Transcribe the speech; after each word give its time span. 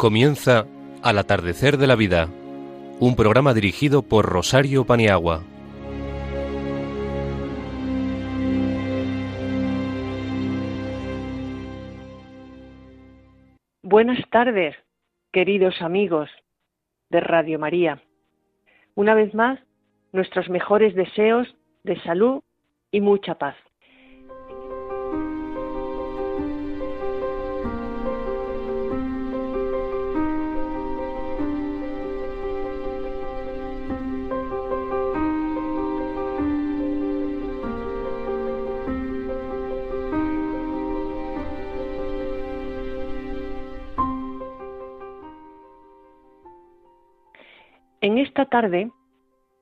Comienza 0.00 0.64
Al 1.02 1.18
atardecer 1.18 1.76
de 1.76 1.86
la 1.86 1.94
vida, 1.94 2.26
un 3.00 3.16
programa 3.16 3.52
dirigido 3.52 4.00
por 4.00 4.24
Rosario 4.24 4.86
Paniagua. 4.86 5.42
Buenas 13.82 14.26
tardes, 14.30 14.74
queridos 15.32 15.82
amigos 15.82 16.30
de 17.10 17.20
Radio 17.20 17.58
María. 17.58 18.02
Una 18.94 19.12
vez 19.12 19.34
más, 19.34 19.60
nuestros 20.12 20.48
mejores 20.48 20.94
deseos 20.94 21.46
de 21.84 22.00
salud 22.04 22.40
y 22.90 23.02
mucha 23.02 23.34
paz. 23.34 23.54
Esta 48.30 48.44
tarde, 48.44 48.92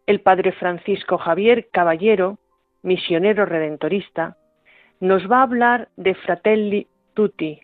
el 0.06 0.20
Padre 0.20 0.52
Francisco 0.52 1.16
Javier 1.16 1.68
Caballero, 1.72 2.36
misionero 2.82 3.46
redentorista, 3.46 4.36
nos 5.00 5.22
va 5.30 5.38
a 5.38 5.44
hablar 5.44 5.88
de 5.96 6.14
Fratelli 6.14 6.86
Tutti, 7.14 7.60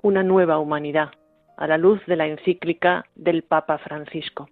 una 0.00 0.22
nueva 0.22 0.58
humanidad, 0.58 1.10
a 1.58 1.66
la 1.66 1.76
luz 1.76 2.00
de 2.06 2.16
la 2.16 2.26
encíclica 2.26 3.04
del 3.14 3.42
Papa 3.42 3.76
Francisco. 3.76 4.48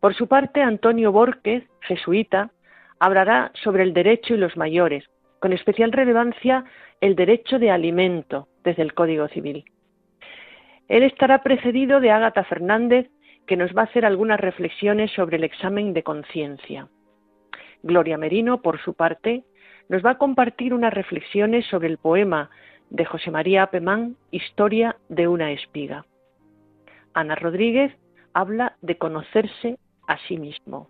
Por 0.00 0.14
su 0.14 0.28
parte, 0.28 0.60
Antonio 0.60 1.12
Borges, 1.12 1.64
jesuita, 1.80 2.50
hablará 2.98 3.52
sobre 3.54 3.84
el 3.84 3.94
derecho 3.94 4.34
y 4.34 4.36
los 4.36 4.54
mayores, 4.58 5.08
con 5.38 5.54
especial 5.54 5.92
relevancia 5.92 6.64
el 7.00 7.16
derecho 7.16 7.58
de 7.58 7.70
alimento 7.70 8.48
desde 8.64 8.82
el 8.82 8.92
Código 8.92 9.28
Civil. 9.28 9.64
Él 10.88 11.04
estará 11.04 11.42
precedido 11.42 12.00
de 12.00 12.10
Ágata 12.10 12.44
Fernández, 12.44 13.08
que 13.50 13.56
nos 13.56 13.76
va 13.76 13.80
a 13.80 13.84
hacer 13.86 14.06
algunas 14.06 14.38
reflexiones 14.38 15.10
sobre 15.10 15.36
el 15.36 15.42
examen 15.42 15.92
de 15.92 16.04
conciencia. 16.04 16.86
Gloria 17.82 18.16
Merino, 18.16 18.62
por 18.62 18.80
su 18.80 18.94
parte, 18.94 19.42
nos 19.88 20.06
va 20.06 20.10
a 20.10 20.18
compartir 20.18 20.72
unas 20.72 20.94
reflexiones 20.94 21.66
sobre 21.66 21.88
el 21.88 21.98
poema 21.98 22.48
de 22.90 23.04
José 23.04 23.32
María 23.32 23.64
Apemán, 23.64 24.14
Historia 24.30 24.94
de 25.08 25.26
una 25.26 25.50
espiga. 25.50 26.06
Ana 27.12 27.34
Rodríguez 27.34 27.92
habla 28.34 28.76
de 28.82 28.96
conocerse 28.98 29.78
a 30.06 30.16
sí 30.28 30.38
mismo. 30.38 30.88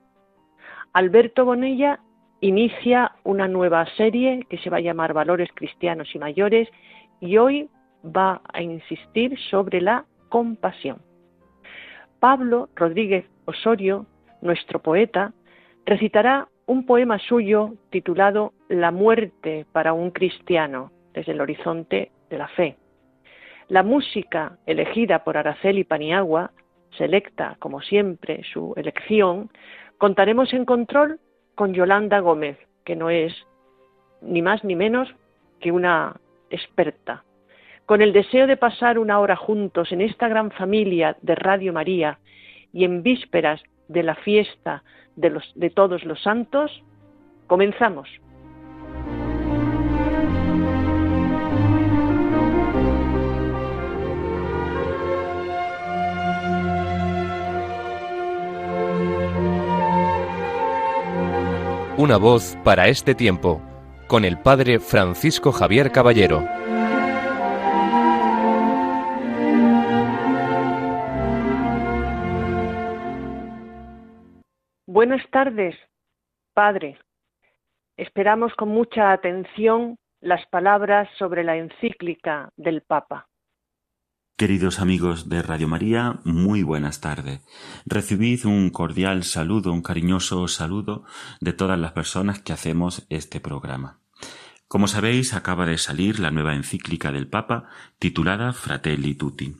Alberto 0.92 1.46
Bonella 1.46 2.00
inicia 2.42 3.12
una 3.24 3.48
nueva 3.48 3.86
serie 3.96 4.44
que 4.50 4.58
se 4.58 4.68
va 4.68 4.76
a 4.76 4.82
llamar 4.82 5.14
Valores 5.14 5.48
Cristianos 5.54 6.14
y 6.14 6.18
Mayores 6.18 6.68
y 7.20 7.38
hoy 7.38 7.70
va 8.04 8.42
a 8.52 8.60
insistir 8.60 9.38
sobre 9.48 9.80
la 9.80 10.04
compasión. 10.28 11.00
Pablo 12.20 12.68
Rodríguez 12.76 13.24
Osorio, 13.46 14.06
nuestro 14.42 14.78
poeta, 14.80 15.32
recitará 15.86 16.48
un 16.66 16.84
poema 16.84 17.18
suyo 17.18 17.72
titulado 17.88 18.52
La 18.68 18.90
muerte 18.90 19.66
para 19.72 19.94
un 19.94 20.10
cristiano 20.10 20.92
desde 21.14 21.32
el 21.32 21.40
horizonte 21.40 22.12
de 22.28 22.38
la 22.38 22.48
fe. 22.48 22.76
La 23.68 23.82
música 23.82 24.58
elegida 24.66 25.24
por 25.24 25.38
Araceli 25.38 25.82
Paniagua, 25.84 26.52
selecta 26.96 27.56
como 27.58 27.80
siempre 27.80 28.42
su 28.52 28.74
elección, 28.76 29.50
contaremos 29.96 30.52
en 30.52 30.66
control 30.66 31.20
con 31.54 31.72
Yolanda 31.72 32.20
Gómez, 32.20 32.58
que 32.84 32.96
no 32.96 33.08
es 33.08 33.32
ni 34.20 34.42
más 34.42 34.62
ni 34.62 34.76
menos 34.76 35.08
que 35.58 35.72
una 35.72 36.16
experta 36.50 37.24
con 37.90 38.02
el 38.02 38.12
deseo 38.12 38.46
de 38.46 38.56
pasar 38.56 39.00
una 39.00 39.18
hora 39.18 39.34
juntos 39.34 39.90
en 39.90 40.00
esta 40.00 40.28
gran 40.28 40.52
familia 40.52 41.16
de 41.22 41.34
Radio 41.34 41.72
María 41.72 42.20
y 42.72 42.84
en 42.84 43.02
vísperas 43.02 43.60
de 43.88 44.04
la 44.04 44.14
fiesta 44.14 44.84
de, 45.16 45.30
los, 45.30 45.42
de 45.56 45.70
todos 45.70 46.04
los 46.04 46.22
santos, 46.22 46.70
comenzamos. 47.48 48.08
Una 61.96 62.18
voz 62.18 62.56
para 62.62 62.86
este 62.86 63.16
tiempo, 63.16 63.60
con 64.06 64.24
el 64.24 64.38
Padre 64.38 64.78
Francisco 64.78 65.50
Javier 65.50 65.90
Caballero. 65.90 66.44
Buenas 75.00 75.24
tardes, 75.30 75.74
Padre. 76.52 76.98
Esperamos 77.96 78.52
con 78.54 78.68
mucha 78.68 79.12
atención 79.12 79.96
las 80.20 80.46
palabras 80.48 81.08
sobre 81.18 81.42
la 81.42 81.56
encíclica 81.56 82.50
del 82.58 82.82
Papa. 82.82 83.26
Queridos 84.36 84.78
amigos 84.78 85.30
de 85.30 85.40
Radio 85.40 85.68
María, 85.68 86.20
muy 86.24 86.62
buenas 86.62 87.00
tardes. 87.00 87.40
Recibid 87.86 88.44
un 88.44 88.68
cordial 88.68 89.24
saludo, 89.24 89.72
un 89.72 89.80
cariñoso 89.80 90.46
saludo 90.48 91.06
de 91.40 91.54
todas 91.54 91.78
las 91.78 91.92
personas 91.92 92.42
que 92.42 92.52
hacemos 92.52 93.06
este 93.08 93.40
programa. 93.40 94.00
Como 94.68 94.86
sabéis, 94.86 95.32
acaba 95.32 95.64
de 95.64 95.78
salir 95.78 96.20
la 96.20 96.30
nueva 96.30 96.54
encíclica 96.54 97.10
del 97.10 97.26
Papa 97.26 97.70
titulada 97.98 98.52
Fratelli 98.52 99.14
Tutti. 99.14 99.56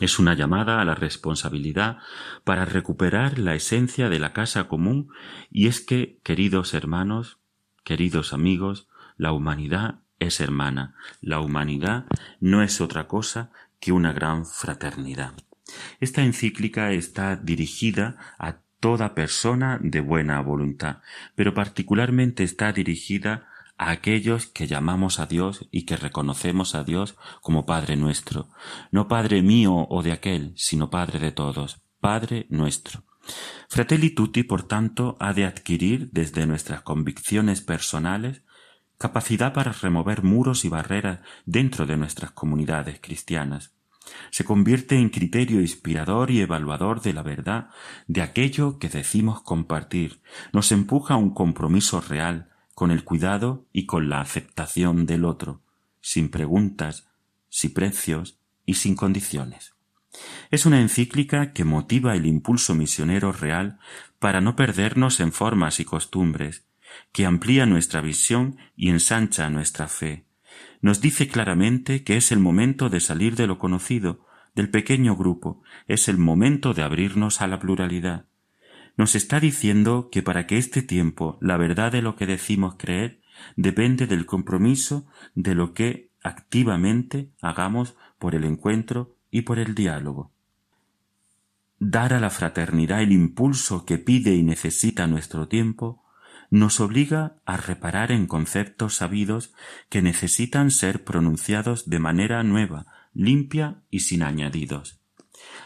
Es 0.00 0.18
una 0.18 0.34
llamada 0.34 0.80
a 0.80 0.84
la 0.84 0.94
responsabilidad 0.94 1.98
para 2.44 2.64
recuperar 2.64 3.38
la 3.38 3.54
esencia 3.54 4.08
de 4.08 4.18
la 4.18 4.32
casa 4.32 4.66
común 4.68 5.10
y 5.50 5.66
es 5.66 5.80
que, 5.80 6.18
queridos 6.22 6.74
hermanos, 6.74 7.38
queridos 7.84 8.32
amigos, 8.32 8.88
la 9.16 9.32
humanidad 9.32 10.00
es 10.18 10.40
hermana, 10.40 10.94
la 11.20 11.40
humanidad 11.40 12.06
no 12.40 12.62
es 12.62 12.80
otra 12.80 13.06
cosa 13.06 13.50
que 13.80 13.92
una 13.92 14.12
gran 14.12 14.46
fraternidad. 14.46 15.34
Esta 16.00 16.22
encíclica 16.22 16.92
está 16.92 17.36
dirigida 17.36 18.16
a 18.38 18.58
toda 18.80 19.14
persona 19.14 19.78
de 19.80 20.00
buena 20.00 20.40
voluntad, 20.40 20.98
pero 21.34 21.54
particularmente 21.54 22.42
está 22.44 22.72
dirigida 22.72 23.51
a 23.82 23.90
aquellos 23.90 24.46
que 24.46 24.68
llamamos 24.68 25.18
a 25.18 25.26
Dios 25.26 25.66
y 25.72 25.82
que 25.82 25.96
reconocemos 25.96 26.74
a 26.74 26.84
Dios 26.84 27.16
como 27.40 27.66
Padre 27.66 27.96
nuestro, 27.96 28.48
no 28.92 29.08
Padre 29.08 29.42
mío 29.42 29.86
o 29.88 30.02
de 30.02 30.12
aquel, 30.12 30.52
sino 30.56 30.88
Padre 30.88 31.18
de 31.18 31.32
todos, 31.32 31.82
Padre 32.00 32.46
nuestro. 32.48 33.02
Fratelli 33.68 34.10
Tutti, 34.10 34.44
por 34.44 34.62
tanto, 34.62 35.16
ha 35.18 35.32
de 35.32 35.44
adquirir 35.44 36.10
desde 36.12 36.46
nuestras 36.46 36.82
convicciones 36.82 37.60
personales 37.60 38.42
capacidad 38.98 39.52
para 39.52 39.72
remover 39.72 40.22
muros 40.22 40.64
y 40.64 40.68
barreras 40.68 41.20
dentro 41.44 41.84
de 41.84 41.96
nuestras 41.96 42.30
comunidades 42.30 43.00
cristianas. 43.00 43.72
Se 44.30 44.44
convierte 44.44 44.96
en 44.96 45.10
criterio 45.10 45.60
inspirador 45.60 46.30
y 46.30 46.40
evaluador 46.40 47.02
de 47.02 47.12
la 47.12 47.22
verdad 47.22 47.70
de 48.06 48.22
aquello 48.22 48.78
que 48.78 48.88
decimos 48.88 49.42
compartir, 49.42 50.20
nos 50.52 50.70
empuja 50.70 51.14
a 51.14 51.16
un 51.16 51.34
compromiso 51.34 52.00
real, 52.00 52.51
con 52.82 52.90
el 52.90 53.04
cuidado 53.04 53.68
y 53.72 53.86
con 53.86 54.08
la 54.08 54.20
aceptación 54.20 55.06
del 55.06 55.24
otro, 55.24 55.62
sin 56.00 56.30
preguntas, 56.30 57.06
sin 57.48 57.72
precios 57.72 58.40
y 58.66 58.74
sin 58.74 58.96
condiciones. 58.96 59.76
Es 60.50 60.66
una 60.66 60.80
encíclica 60.80 61.52
que 61.52 61.62
motiva 61.62 62.16
el 62.16 62.26
impulso 62.26 62.74
misionero 62.74 63.30
real 63.30 63.78
para 64.18 64.40
no 64.40 64.56
perdernos 64.56 65.20
en 65.20 65.30
formas 65.30 65.78
y 65.78 65.84
costumbres, 65.84 66.64
que 67.12 67.24
amplía 67.24 67.66
nuestra 67.66 68.00
visión 68.00 68.56
y 68.74 68.90
ensancha 68.90 69.48
nuestra 69.48 69.86
fe. 69.86 70.26
Nos 70.80 71.00
dice 71.00 71.28
claramente 71.28 72.02
que 72.02 72.16
es 72.16 72.32
el 72.32 72.40
momento 72.40 72.88
de 72.88 72.98
salir 72.98 73.36
de 73.36 73.46
lo 73.46 73.60
conocido, 73.60 74.26
del 74.56 74.70
pequeño 74.70 75.14
grupo, 75.14 75.62
es 75.86 76.08
el 76.08 76.18
momento 76.18 76.74
de 76.74 76.82
abrirnos 76.82 77.42
a 77.42 77.46
la 77.46 77.60
pluralidad 77.60 78.26
nos 78.96 79.14
está 79.14 79.40
diciendo 79.40 80.08
que 80.10 80.22
para 80.22 80.46
que 80.46 80.58
este 80.58 80.82
tiempo 80.82 81.38
la 81.40 81.56
verdad 81.56 81.92
de 81.92 82.02
lo 82.02 82.16
que 82.16 82.26
decimos 82.26 82.74
creer 82.78 83.20
depende 83.56 84.06
del 84.06 84.26
compromiso 84.26 85.06
de 85.34 85.54
lo 85.54 85.74
que 85.74 86.10
activamente 86.22 87.30
hagamos 87.40 87.96
por 88.18 88.34
el 88.34 88.44
encuentro 88.44 89.16
y 89.30 89.42
por 89.42 89.58
el 89.58 89.74
diálogo. 89.74 90.30
Dar 91.78 92.14
a 92.14 92.20
la 92.20 92.30
fraternidad 92.30 93.02
el 93.02 93.12
impulso 93.12 93.84
que 93.84 93.98
pide 93.98 94.34
y 94.34 94.42
necesita 94.42 95.06
nuestro 95.08 95.48
tiempo 95.48 96.02
nos 96.50 96.80
obliga 96.80 97.36
a 97.46 97.56
reparar 97.56 98.12
en 98.12 98.26
conceptos 98.26 98.96
sabidos 98.96 99.54
que 99.88 100.02
necesitan 100.02 100.70
ser 100.70 101.02
pronunciados 101.02 101.88
de 101.88 101.98
manera 101.98 102.42
nueva, 102.42 102.86
limpia 103.14 103.82
y 103.90 104.00
sin 104.00 104.22
añadidos. 104.22 105.00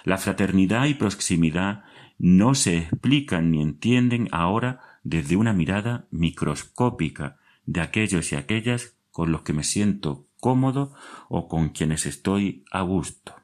La 0.05 0.17
fraternidad 0.17 0.87
y 0.87 0.95
proximidad 0.95 1.83
no 2.19 2.55
se 2.55 2.79
explican 2.79 3.51
ni 3.51 3.63
entienden 3.63 4.29
ahora 4.33 4.81
desde 5.05 5.37
una 5.37 5.53
mirada 5.53 6.07
microscópica 6.11 7.39
de 7.67 7.81
aquellos 7.81 8.33
y 8.33 8.37
aquellas 8.37 8.97
con 9.11 9.33
los 9.33 9.43
que 9.43 9.53
me 9.53 9.65
siento 9.65 10.27
cómodo 10.41 10.95
o 11.29 11.49
con 11.49 11.71
quienes 11.71 12.07
estoy 12.07 12.65
a 12.71 12.83
gusto. 12.83 13.35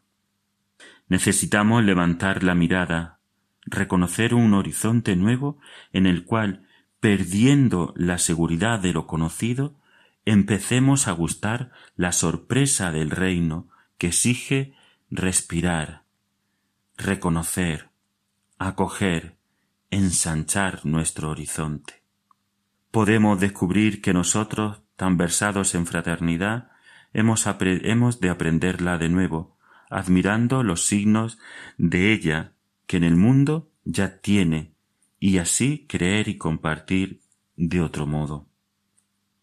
Necesitamos 1.09 1.85
levantar 1.85 2.43
la 2.43 2.55
mirada, 2.55 3.19
reconocer 3.67 4.35
un 4.35 4.55
horizonte 4.55 5.17
nuevo 5.17 5.59
en 5.93 6.07
el 6.07 6.25
cual, 6.25 6.67
perdiendo 7.01 7.93
la 7.97 8.19
seguridad 8.19 8.81
de 8.81 8.93
lo 8.93 9.07
conocido, 9.07 9.75
empecemos 10.25 11.09
a 11.09 11.13
gustar 11.13 11.73
la 11.97 12.13
sorpresa 12.13 12.91
del 12.93 13.11
reino 13.11 13.69
que 13.99 14.09
exige 14.09 14.75
respirar, 15.11 16.05
reconocer, 16.97 17.92
acoger, 18.69 19.37
ensanchar 19.91 20.85
nuestro 20.85 21.31
horizonte. 21.31 22.03
Podemos 22.91 23.41
descubrir 23.41 24.03
que 24.03 24.13
nosotros, 24.13 24.83
tan 24.97 25.17
versados 25.17 25.75
en 25.75 25.87
fraternidad, 25.87 26.71
hemos, 27.13 27.47
hemos 27.61 28.21
de 28.21 28.31
aprenderla 28.31 28.99
de 28.99 29.09
nuevo, 29.09 29.57
admirando 29.91 30.63
los 30.63 30.87
signos 30.87 31.39
de 31.79 32.13
ella 32.13 32.53
que 32.87 32.97
en 32.97 33.05
el 33.05 33.17
mundo 33.17 33.71
ya 33.85 34.21
tiene, 34.21 34.75
y 35.19 35.39
así 35.39 35.87
creer 35.89 36.29
y 36.29 36.39
compartir 36.39 37.21
de 37.57 37.81
otro 37.81 38.07
modo. 38.07 38.49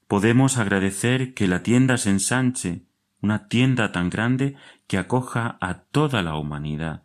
Podemos 0.08 0.58
agradecer 0.58 1.34
que 1.34 1.48
la 1.48 1.62
tienda 1.62 1.98
se 1.98 2.10
ensanche, 2.10 2.84
una 3.22 3.48
tienda 3.48 3.92
tan 3.92 4.10
grande 4.10 4.56
que 4.88 4.98
acoja 4.98 5.58
a 5.62 5.82
toda 5.84 6.24
la 6.24 6.36
humanidad, 6.36 7.04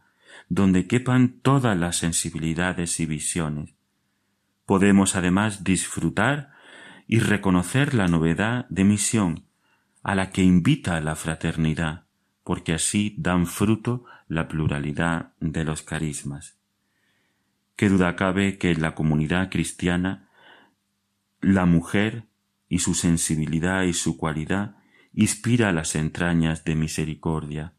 donde 0.55 0.87
quepan 0.87 1.41
todas 1.43 1.77
las 1.77 1.97
sensibilidades 1.97 3.01
y 3.01 3.07
visiones. 3.07 3.75
Podemos 4.67 5.17
además 5.17 5.65
disfrutar 5.65 6.53
y 7.09 7.19
reconocer 7.19 7.93
la 7.93 8.07
novedad 8.07 8.67
de 8.69 8.85
misión 8.85 9.47
a 10.05 10.15
la 10.15 10.31
que 10.31 10.43
invita 10.43 11.01
la 11.01 11.17
fraternidad, 11.17 12.05
porque 12.45 12.73
así 12.73 13.17
dan 13.19 13.47
fruto 13.47 14.05
la 14.29 14.47
pluralidad 14.47 15.33
de 15.41 15.65
los 15.65 15.83
carismas. 15.83 16.57
Qué 17.75 17.89
duda 17.89 18.15
cabe 18.15 18.57
que 18.57 18.71
en 18.71 18.81
la 18.81 18.95
comunidad 18.95 19.51
cristiana 19.51 20.29
la 21.41 21.67
mujer 21.67 22.27
y 22.69 22.79
su 22.79 22.95
sensibilidad 22.95 23.83
y 23.83 23.93
su 23.93 24.17
cualidad 24.17 24.77
inspira 25.13 25.73
las 25.73 25.97
entrañas 25.97 26.65
de 26.65 26.77
misericordia, 26.77 27.75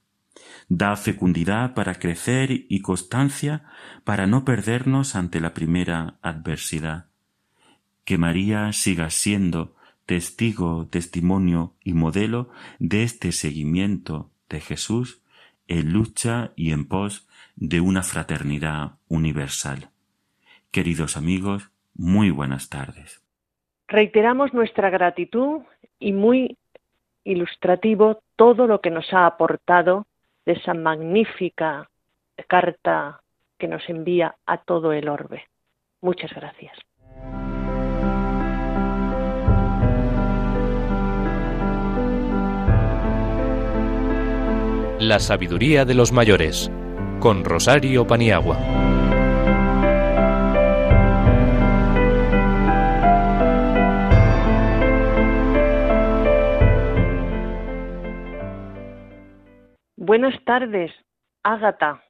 da 0.69 0.95
fecundidad 0.95 1.73
para 1.73 1.95
crecer 1.95 2.49
y 2.51 2.81
constancia 2.81 3.63
para 4.03 4.27
no 4.27 4.45
perdernos 4.45 5.15
ante 5.15 5.39
la 5.39 5.53
primera 5.53 6.15
adversidad. 6.21 7.05
Que 8.03 8.17
María 8.17 8.71
siga 8.73 9.09
siendo 9.09 9.75
testigo, 10.05 10.87
testimonio 10.87 11.73
y 11.83 11.93
modelo 11.93 12.49
de 12.79 13.03
este 13.03 13.31
seguimiento 13.31 14.29
de 14.49 14.61
Jesús 14.61 15.21
en 15.67 15.93
lucha 15.93 16.51
y 16.55 16.71
en 16.71 16.87
pos 16.87 17.27
de 17.55 17.81
una 17.81 18.03
fraternidad 18.03 18.93
universal. 19.07 19.89
Queridos 20.71 21.17
amigos, 21.17 21.71
muy 21.95 22.29
buenas 22.29 22.69
tardes. 22.69 23.23
Reiteramos 23.87 24.53
nuestra 24.53 24.89
gratitud 24.89 25.61
y 25.99 26.11
muy 26.11 26.57
ilustrativo 27.23 28.21
todo 28.35 28.67
lo 28.67 28.81
que 28.81 28.91
nos 28.91 29.11
ha 29.13 29.25
aportado 29.25 30.05
de 30.45 30.53
esa 30.53 30.73
magnífica 30.73 31.89
carta 32.47 33.21
que 33.57 33.67
nos 33.67 33.87
envía 33.89 34.35
a 34.45 34.57
todo 34.57 34.93
el 34.93 35.09
orbe. 35.09 35.43
Muchas 36.01 36.31
gracias. 36.33 36.77
La 44.99 45.19
sabiduría 45.19 45.85
de 45.85 45.93
los 45.93 46.11
mayores, 46.11 46.71
con 47.19 47.43
Rosario 47.43 48.07
Paniagua. 48.07 48.94
Buenas 60.07 60.39
tardes, 60.43 60.91
Ágata. 61.41 62.03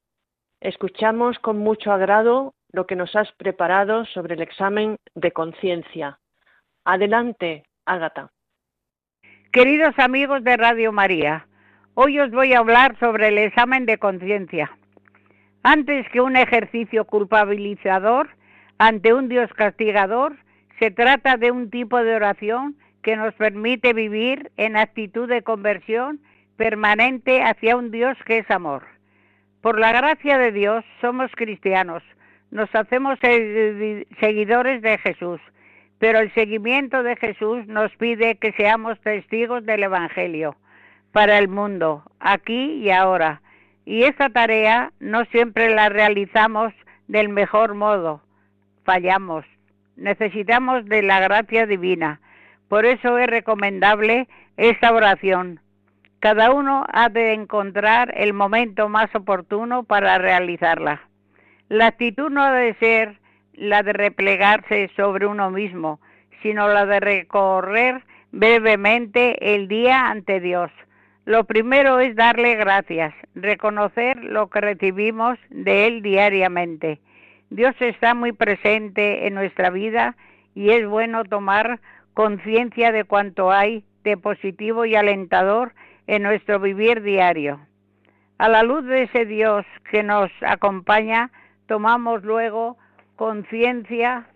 Escuchamos 0.59 1.39
con 1.39 1.59
mucho 1.59 1.93
agrado 1.93 2.53
lo 2.73 2.85
que 2.87 2.97
nos 2.97 3.15
has 3.15 3.31
preparado 3.37 4.03
sobre 4.07 4.35
el 4.35 4.41
examen 4.41 4.97
de 5.13 5.31
conciencia. 5.31 6.19
Adelante, 6.83 7.63
Ágata. 7.85 8.31
Queridos 9.53 9.97
amigos 9.97 10.43
de 10.43 10.57
Radio 10.57 10.91
María, 10.91 11.47
hoy 11.93 12.19
os 12.19 12.31
voy 12.31 12.51
a 12.51 12.59
hablar 12.59 12.99
sobre 12.99 13.29
el 13.29 13.37
examen 13.37 13.85
de 13.85 13.97
conciencia. 13.97 14.77
Antes 15.63 16.05
que 16.09 16.19
un 16.19 16.35
ejercicio 16.35 17.05
culpabilizador 17.05 18.27
ante 18.77 19.13
un 19.13 19.29
Dios 19.29 19.49
castigador, 19.53 20.35
se 20.79 20.91
trata 20.91 21.37
de 21.37 21.51
un 21.51 21.69
tipo 21.69 21.97
de 22.03 22.13
oración 22.13 22.75
que 23.03 23.15
nos 23.15 23.33
permite 23.35 23.93
vivir 23.93 24.51
en 24.57 24.75
actitud 24.75 25.29
de 25.29 25.43
conversión 25.43 26.19
permanente 26.57 27.43
hacia 27.43 27.75
un 27.75 27.91
Dios 27.91 28.17
que 28.25 28.39
es 28.39 28.51
amor. 28.51 28.83
Por 29.61 29.79
la 29.79 29.91
gracia 29.91 30.37
de 30.37 30.51
Dios 30.51 30.85
somos 31.01 31.31
cristianos, 31.35 32.03
nos 32.51 32.73
hacemos 32.75 33.19
seguidores 33.19 34.81
de 34.81 34.97
Jesús, 34.99 35.41
pero 35.99 36.19
el 36.19 36.33
seguimiento 36.33 37.03
de 37.03 37.15
Jesús 37.15 37.65
nos 37.67 37.91
pide 37.97 38.35
que 38.35 38.51
seamos 38.53 38.99
testigos 39.01 39.65
del 39.65 39.83
Evangelio 39.83 40.55
para 41.11 41.37
el 41.37 41.47
mundo, 41.47 42.03
aquí 42.19 42.73
y 42.83 42.91
ahora. 42.91 43.41
Y 43.85 44.03
esta 44.03 44.29
tarea 44.29 44.91
no 44.99 45.25
siempre 45.25 45.73
la 45.73 45.89
realizamos 45.89 46.73
del 47.07 47.29
mejor 47.29 47.73
modo, 47.73 48.21
fallamos, 48.83 49.45
necesitamos 49.95 50.85
de 50.85 51.01
la 51.01 51.19
gracia 51.19 51.65
divina. 51.65 52.19
Por 52.67 52.85
eso 52.85 53.17
es 53.17 53.27
recomendable 53.27 54.27
esta 54.57 54.91
oración 54.91 55.59
cada 56.25 56.51
uno 56.51 56.87
ha 56.91 57.09
de 57.09 57.33
encontrar 57.33 58.11
el 58.17 58.33
momento 58.33 58.89
más 58.89 59.13
oportuno 59.13 59.83
para 59.83 60.17
realizarla. 60.17 61.07
La 61.69 61.85
actitud 61.85 62.31
no 62.31 62.51
debe 62.51 62.73
ser 62.79 63.19
la 63.53 63.83
de 63.83 63.93
replegarse 63.93 64.89
sobre 64.95 65.27
uno 65.27 65.51
mismo, 65.51 65.99
sino 66.41 66.67
la 66.67 66.87
de 66.87 66.99
recorrer 66.99 68.03
brevemente 68.31 69.53
el 69.53 69.67
día 69.67 70.07
ante 70.07 70.39
Dios. 70.39 70.71
Lo 71.25 71.43
primero 71.43 71.99
es 71.99 72.15
darle 72.15 72.55
gracias, 72.55 73.13
reconocer 73.35 74.17
lo 74.23 74.49
que 74.49 74.61
recibimos 74.61 75.37
de 75.51 75.85
Él 75.85 76.01
diariamente. 76.01 76.99
Dios 77.51 77.75
está 77.79 78.15
muy 78.15 78.31
presente 78.31 79.27
en 79.27 79.35
nuestra 79.35 79.69
vida 79.69 80.15
y 80.55 80.71
es 80.71 80.87
bueno 80.87 81.23
tomar 81.23 81.79
conciencia 82.15 82.91
de 82.91 83.03
cuanto 83.03 83.51
hay 83.51 83.83
de 84.03 84.17
positivo 84.17 84.85
y 84.85 84.95
alentador 84.95 85.73
en 86.07 86.23
nuestro 86.23 86.59
vivir 86.59 87.01
diario. 87.01 87.59
A 88.37 88.49
la 88.49 88.63
luz 88.63 88.85
de 88.85 89.03
ese 89.03 89.25
Dios 89.25 89.65
que 89.89 90.03
nos 90.03 90.29
acompaña, 90.41 91.31
tomamos 91.67 92.23
luego 92.23 92.77
conciencia 93.15 94.27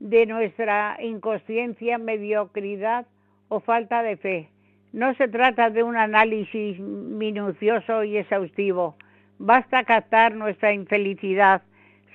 de 0.00 0.26
nuestra 0.26 0.96
inconsciencia, 1.00 1.98
mediocridad 1.98 3.06
o 3.48 3.60
falta 3.60 4.02
de 4.02 4.16
fe. 4.16 4.50
No 4.92 5.14
se 5.14 5.28
trata 5.28 5.70
de 5.70 5.82
un 5.82 5.96
análisis 5.96 6.78
minucioso 6.80 8.02
y 8.04 8.16
exhaustivo. 8.16 8.96
Basta 9.38 9.84
captar 9.84 10.34
nuestra 10.34 10.72
infelicidad. 10.72 11.62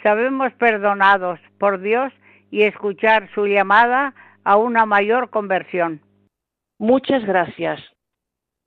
Sabemos 0.04 0.52
perdonados 0.54 1.40
por 1.60 1.80
Dios 1.80 2.12
y 2.50 2.64
escuchar 2.64 3.30
su 3.34 3.46
llamada 3.46 4.14
a 4.44 4.58
una 4.58 4.86
mayor 4.86 5.30
conversión. 5.30 6.02
Muchas 6.80 7.24
gracias. 7.24 7.91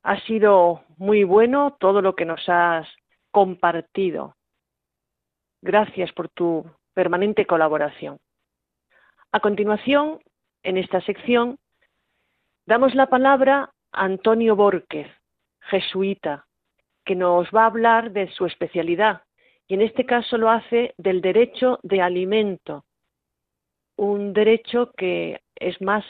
Ha 0.04 0.20
sido 0.20 0.84
muy 0.98 1.24
bueno 1.24 1.76
todo 1.80 2.02
lo 2.02 2.14
que 2.14 2.26
nos 2.26 2.46
has 2.46 2.86
compartido. 3.30 4.36
Gracias 5.62 6.12
por 6.12 6.28
tu 6.28 6.64
permanente 6.92 7.46
colaboración. 7.46 8.18
A 9.32 9.40
continuación, 9.40 10.20
en 10.62 10.76
esta 10.76 11.00
sección, 11.00 11.58
damos 12.66 12.94
la 12.94 13.06
palabra 13.06 13.70
a 13.92 14.04
Antonio 14.04 14.54
Borquez, 14.56 15.08
jesuita, 15.60 16.46
que 17.06 17.16
nos 17.16 17.48
va 17.48 17.62
a 17.62 17.66
hablar 17.66 18.12
de 18.12 18.30
su 18.32 18.44
especialidad, 18.44 19.22
y 19.66 19.74
en 19.74 19.80
este 19.80 20.04
caso 20.04 20.36
lo 20.36 20.50
hace 20.50 20.92
del 20.98 21.22
derecho 21.22 21.78
de 21.82 22.02
alimento, 22.02 22.84
un 23.96 24.34
derecho 24.34 24.92
que 24.98 25.40
es 25.56 25.80
más 25.80 26.04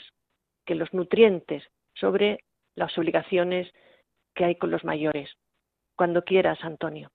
que 0.64 0.74
los 0.74 0.92
nutrientes 0.92 1.62
sobre 1.94 2.40
las 2.74 2.96
obligaciones 2.98 3.72
que 4.34 4.44
hay 4.44 4.56
con 4.56 4.70
los 4.70 4.84
mayores. 4.84 5.30
Cuando 5.96 6.22
quieras, 6.22 6.58
Antonio. 6.62 7.10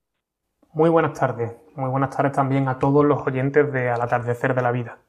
Muy 0.71 0.89
buenas 0.89 1.19
tardes. 1.19 1.55
Muy 1.75 1.89
buenas 1.89 2.15
tardes 2.15 2.33
también 2.33 2.67
a 2.67 2.79
todos 2.79 3.03
los 3.03 3.25
oyentes 3.25 3.71
de 3.73 3.89
Al 3.89 4.01
atardecer 4.01 4.53
de 4.53 4.61
la 4.61 4.71
vida. 4.71 4.99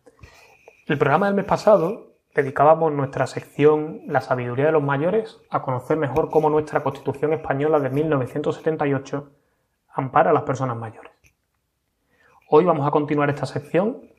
El 0.86 0.98
programa 0.98 1.26
del 1.26 1.36
mes 1.36 1.44
pasado 1.44 2.14
dedicábamos 2.34 2.92
nuestra 2.92 3.26
sección 3.26 4.02
La 4.06 4.20
sabiduría 4.20 4.66
de 4.66 4.72
los 4.72 4.82
mayores 4.82 5.40
a 5.50 5.62
conocer 5.62 5.96
mejor 5.96 6.30
cómo 6.30 6.50
nuestra 6.50 6.82
Constitución 6.82 7.32
española 7.32 7.78
de 7.78 7.90
1978 7.90 9.30
ampara 9.92 10.30
a 10.30 10.32
las 10.32 10.44
personas 10.44 10.76
mayores. 10.76 11.12
Hoy 12.48 12.64
vamos 12.64 12.86
a 12.86 12.90
continuar 12.90 13.30
esta 13.30 13.46
sección 13.46 14.10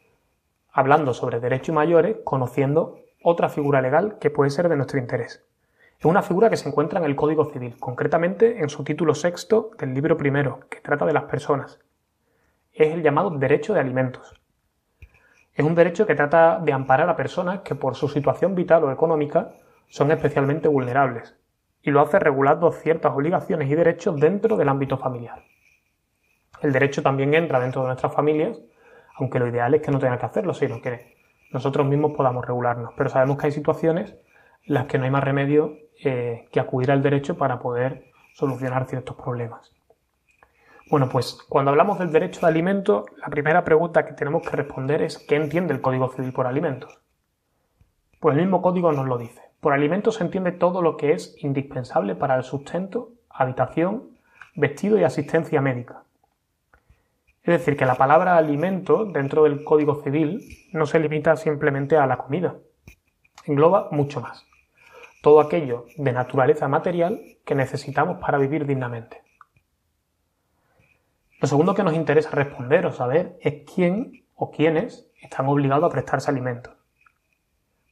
hablando 0.72 1.14
sobre 1.14 1.40
derechos 1.40 1.76
mayores, 1.76 2.18
conociendo 2.24 3.00
otra 3.24 3.50
figura 3.50 3.82
legal 3.82 4.18
que 4.20 4.30
puede 4.30 4.52
ser 4.52 4.70
de 4.70 4.78
nuestro 4.78 5.00
interés. 5.00 5.46
Es 6.02 6.06
una 6.06 6.24
figura 6.24 6.50
que 6.50 6.58
se 6.58 6.68
encuentra 6.68 6.98
en 6.98 7.06
el 7.06 7.16
Código 7.16 7.46
Civil, 7.46 7.76
concretamente 7.80 8.60
en 8.60 8.70
su 8.70 8.84
título 8.84 9.14
sexto 9.14 9.70
del 9.78 9.94
libro 9.94 10.18
primero, 10.18 10.62
que 10.68 10.80
trata 10.80 11.06
de 11.06 11.14
las 11.14 11.26
personas. 11.26 11.80
Es 12.74 12.92
el 12.92 13.04
llamado 13.04 13.30
derecho 13.30 13.76
de 13.76 13.82
alimentos. 13.82 14.34
Es 15.54 15.64
un 15.64 15.76
derecho 15.76 16.08
que 16.08 16.16
trata 16.16 16.58
de 16.58 16.74
amparar 16.74 17.08
a 17.08 17.16
personas 17.16 17.60
que 17.60 17.76
por 17.76 17.94
su 17.94 18.08
situación 18.08 18.56
vital 18.56 18.84
o 18.84 18.92
económica 18.92 19.54
son 19.90 20.10
especialmente 20.10 20.68
vulnerables, 20.68 21.38
y 21.84 21.92
lo 21.92 22.02
hace 22.02 22.18
regulando 22.18 22.72
ciertas 22.72 23.14
obligaciones 23.14 23.70
y 23.70 23.76
derechos 23.76 24.20
dentro 24.20 24.58
del 24.58 24.70
ámbito 24.70 24.98
familiar. 24.98 25.44
El 26.64 26.72
derecho 26.72 27.04
también 27.04 27.36
entra 27.36 27.60
dentro 27.60 27.82
de 27.82 27.90
nuestras 27.90 28.12
familias, 28.12 28.60
aunque 29.18 29.38
lo 29.38 29.48
ideal 29.48 29.76
es 29.76 29.84
que 29.84 29.92
no 29.92 30.00
tenga 30.00 30.18
que 30.18 30.26
hacerlo, 30.26 30.56
sino 30.56 30.82
que 30.82 31.16
nosotros 31.52 31.86
mismos 31.86 32.14
podamos 32.18 32.44
regularnos. 32.44 32.92
Pero 32.98 33.12
sabemos 33.12 33.38
que 33.38 33.46
hay 33.46 33.52
situaciones 33.52 34.16
en 34.64 34.74
las 34.74 34.86
que 34.88 34.98
no 34.98 35.06
hay 35.06 35.12
más 35.12 35.24
remedio 35.24 35.78
eh, 36.04 36.48
que 36.52 36.60
acudir 36.60 36.92
al 36.92 37.04
derecho 37.04 37.38
para 37.38 37.60
poder 37.60 38.12
solucionar 38.34 38.88
ciertos 38.88 39.16
problemas. 39.16 39.72
Bueno, 40.90 41.10
pues 41.10 41.38
cuando 41.48 41.70
hablamos 41.70 42.00
del 42.00 42.12
derecho 42.12 42.42
de 42.42 42.48
alimento, 42.48 43.06
la 43.18 43.28
primera 43.28 43.64
pregunta 43.64 44.04
que 44.04 44.14
tenemos 44.14 44.42
que 44.42 44.56
responder 44.56 45.04
es 45.04 45.20
¿qué 45.20 45.36
entiende 45.36 45.76
el 45.76 45.82
Código 45.82 46.10
Civil 46.10 46.34
por 46.34 46.48
alimentos? 46.48 47.00
Pues 48.20 48.36
el 48.36 48.42
mismo 48.42 48.64
código 48.64 48.92
nos 48.92 49.06
lo 49.06 49.20
dice. 49.20 49.42
Por 49.60 49.74
alimentos 49.74 50.16
se 50.16 50.24
entiende 50.24 50.52
todo 50.52 50.82
lo 50.82 50.98
que 50.98 51.14
es 51.14 51.36
indispensable 51.44 52.16
para 52.16 52.36
el 52.36 52.44
sustento, 52.44 53.12
habitación, 53.30 54.10
vestido 54.56 54.98
y 54.98 55.04
asistencia 55.04 55.62
médica. 55.62 56.04
Es 57.44 57.60
decir, 57.60 57.78
que 57.78 57.86
la 57.86 57.96
palabra 57.96 58.38
alimento 58.38 59.06
dentro 59.06 59.44
del 59.44 59.64
Código 59.64 60.02
Civil 60.04 60.42
no 60.74 60.88
se 60.88 61.00
limita 61.00 61.36
simplemente 61.36 61.96
a 61.96 62.08
la 62.08 62.18
comida. 62.18 62.56
Engloba 63.46 63.88
mucho 63.92 64.20
más 64.20 64.51
todo 65.22 65.40
aquello 65.40 65.86
de 65.98 66.12
naturaleza 66.12 66.68
material 66.68 67.22
que 67.46 67.54
necesitamos 67.54 68.18
para 68.18 68.40
vivir 68.40 68.66
dignamente. 68.66 69.22
Lo 71.40 71.48
segundo 71.48 71.76
que 71.76 71.84
nos 71.84 71.94
interesa 71.94 72.32
responder 72.32 72.88
o 72.88 72.92
saber 72.92 73.38
es 73.42 73.64
quién 73.72 74.26
o 74.36 74.52
quiénes 74.52 75.08
están 75.22 75.48
obligados 75.48 75.86
a 75.86 75.94
prestarse 75.94 76.32
alimentos. 76.32 76.74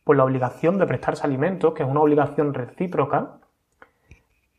Pues 0.03 0.17
la 0.17 0.23
obligación 0.23 0.79
de 0.79 0.87
prestarse 0.87 1.25
alimentos, 1.25 1.73
que 1.73 1.83
es 1.83 1.89
una 1.89 2.01
obligación 2.01 2.53
recíproca, 2.53 3.37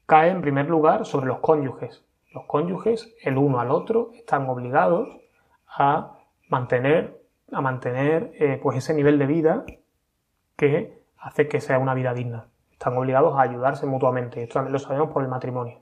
cae 0.06 0.30
en 0.30 0.40
primer 0.40 0.68
lugar 0.68 1.06
sobre 1.06 1.26
los 1.26 1.40
cónyuges. 1.40 2.04
Los 2.32 2.44
cónyuges, 2.44 3.12
el 3.22 3.36
uno 3.36 3.58
al 3.58 3.72
otro, 3.72 4.12
están 4.14 4.48
obligados 4.48 5.08
a 5.66 6.18
mantener, 6.48 7.20
a 7.50 7.60
mantener 7.60 8.30
eh, 8.34 8.60
pues 8.62 8.78
ese 8.78 8.94
nivel 8.94 9.18
de 9.18 9.26
vida 9.26 9.64
que 10.54 11.02
hace 11.18 11.48
que 11.48 11.60
sea 11.60 11.80
una 11.80 11.94
vida 11.94 12.14
digna 12.14 12.49
están 12.80 12.96
obligados 12.96 13.36
a 13.36 13.42
ayudarse 13.42 13.84
mutuamente. 13.84 14.42
Esto 14.42 14.54
también 14.54 14.72
lo 14.72 14.78
sabemos 14.78 15.10
por 15.10 15.22
el 15.22 15.28
matrimonio. 15.28 15.80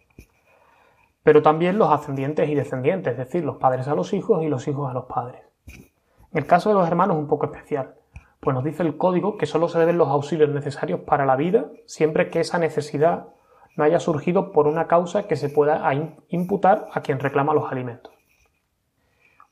Pero 1.23 1.43
también 1.43 1.79
los 1.79 1.93
ascendientes 1.93 2.49
y 2.49 2.57
descendientes, 2.57 3.13
es 3.13 3.19
decir, 3.19 3.45
los 3.45 3.59
padres 3.59 3.87
a 3.87 3.95
los 3.95 4.13
hijos 4.13 4.43
y 4.43 4.49
los 4.49 4.67
hijos 4.67 4.91
a 4.91 4.95
los 4.95 5.05
padres. 5.05 5.43
En 5.69 6.39
el 6.39 6.47
caso 6.47 6.71
de 6.71 6.75
los 6.75 6.89
hermanos 6.89 7.15
es 7.15 7.23
un 7.23 7.29
poco 7.29 7.47
especial, 7.47 7.95
pues 8.41 8.53
nos 8.53 8.65
dice 8.65 8.83
el 8.83 8.97
código 8.97 9.37
que 9.39 9.47
solo 9.47 9.69
se 9.69 9.79
deben 9.79 9.97
los 9.97 10.09
auxilios 10.09 10.51
necesarios 10.51 10.99
para 11.03 11.25
la 11.25 11.37
vida 11.37 11.67
siempre 11.87 12.31
que 12.31 12.41
esa 12.41 12.59
necesidad 12.59 13.29
no 13.77 13.85
haya 13.85 14.01
surgido 14.01 14.51
por 14.51 14.67
una 14.67 14.89
causa 14.89 15.29
que 15.29 15.37
se 15.37 15.51
pueda 15.51 15.89
imputar 16.31 16.89
a 16.93 17.01
quien 17.03 17.21
reclama 17.21 17.55
los 17.55 17.71
alimentos. 17.71 18.13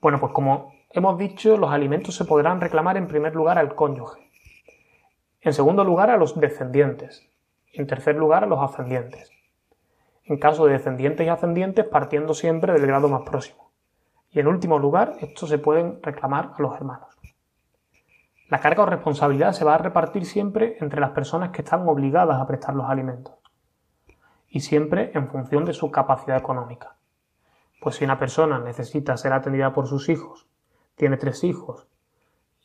Bueno, 0.00 0.18
pues 0.18 0.32
como 0.32 0.72
hemos 0.90 1.16
dicho, 1.16 1.56
los 1.56 1.70
alimentos 1.70 2.16
se 2.16 2.24
podrán 2.24 2.60
reclamar 2.60 2.96
en 2.96 3.06
primer 3.06 3.36
lugar 3.36 3.56
al 3.56 3.76
cónyuge, 3.76 4.28
en 5.42 5.52
segundo 5.52 5.84
lugar 5.84 6.10
a 6.10 6.16
los 6.16 6.40
descendientes, 6.40 7.30
en 7.80 7.86
tercer 7.86 8.16
lugar, 8.16 8.44
a 8.44 8.46
los 8.46 8.60
ascendientes. 8.62 9.30
En 10.24 10.38
caso 10.38 10.66
de 10.66 10.72
descendientes 10.72 11.26
y 11.26 11.28
ascendientes, 11.28 11.84
partiendo 11.84 12.34
siempre 12.34 12.72
del 12.72 12.86
grado 12.86 13.08
más 13.08 13.22
próximo. 13.22 13.70
Y 14.30 14.40
en 14.40 14.48
último 14.48 14.78
lugar, 14.78 15.14
estos 15.20 15.48
se 15.48 15.58
pueden 15.58 16.02
reclamar 16.02 16.52
a 16.56 16.62
los 16.62 16.74
hermanos. 16.74 17.08
La 18.48 18.60
carga 18.60 18.84
o 18.84 18.86
responsabilidad 18.86 19.52
se 19.52 19.64
va 19.64 19.74
a 19.74 19.78
repartir 19.78 20.24
siempre 20.24 20.76
entre 20.80 21.00
las 21.00 21.10
personas 21.10 21.50
que 21.50 21.62
están 21.62 21.88
obligadas 21.88 22.40
a 22.40 22.46
prestar 22.46 22.74
los 22.74 22.88
alimentos. 22.88 23.34
Y 24.48 24.60
siempre 24.60 25.10
en 25.14 25.28
función 25.28 25.64
de 25.64 25.72
su 25.72 25.90
capacidad 25.90 26.36
económica. 26.36 26.96
Pues 27.80 27.96
si 27.96 28.04
una 28.04 28.18
persona 28.18 28.58
necesita 28.58 29.16
ser 29.16 29.32
atendida 29.32 29.72
por 29.72 29.86
sus 29.86 30.08
hijos, 30.08 30.46
tiene 30.94 31.16
tres 31.16 31.42
hijos, 31.44 31.88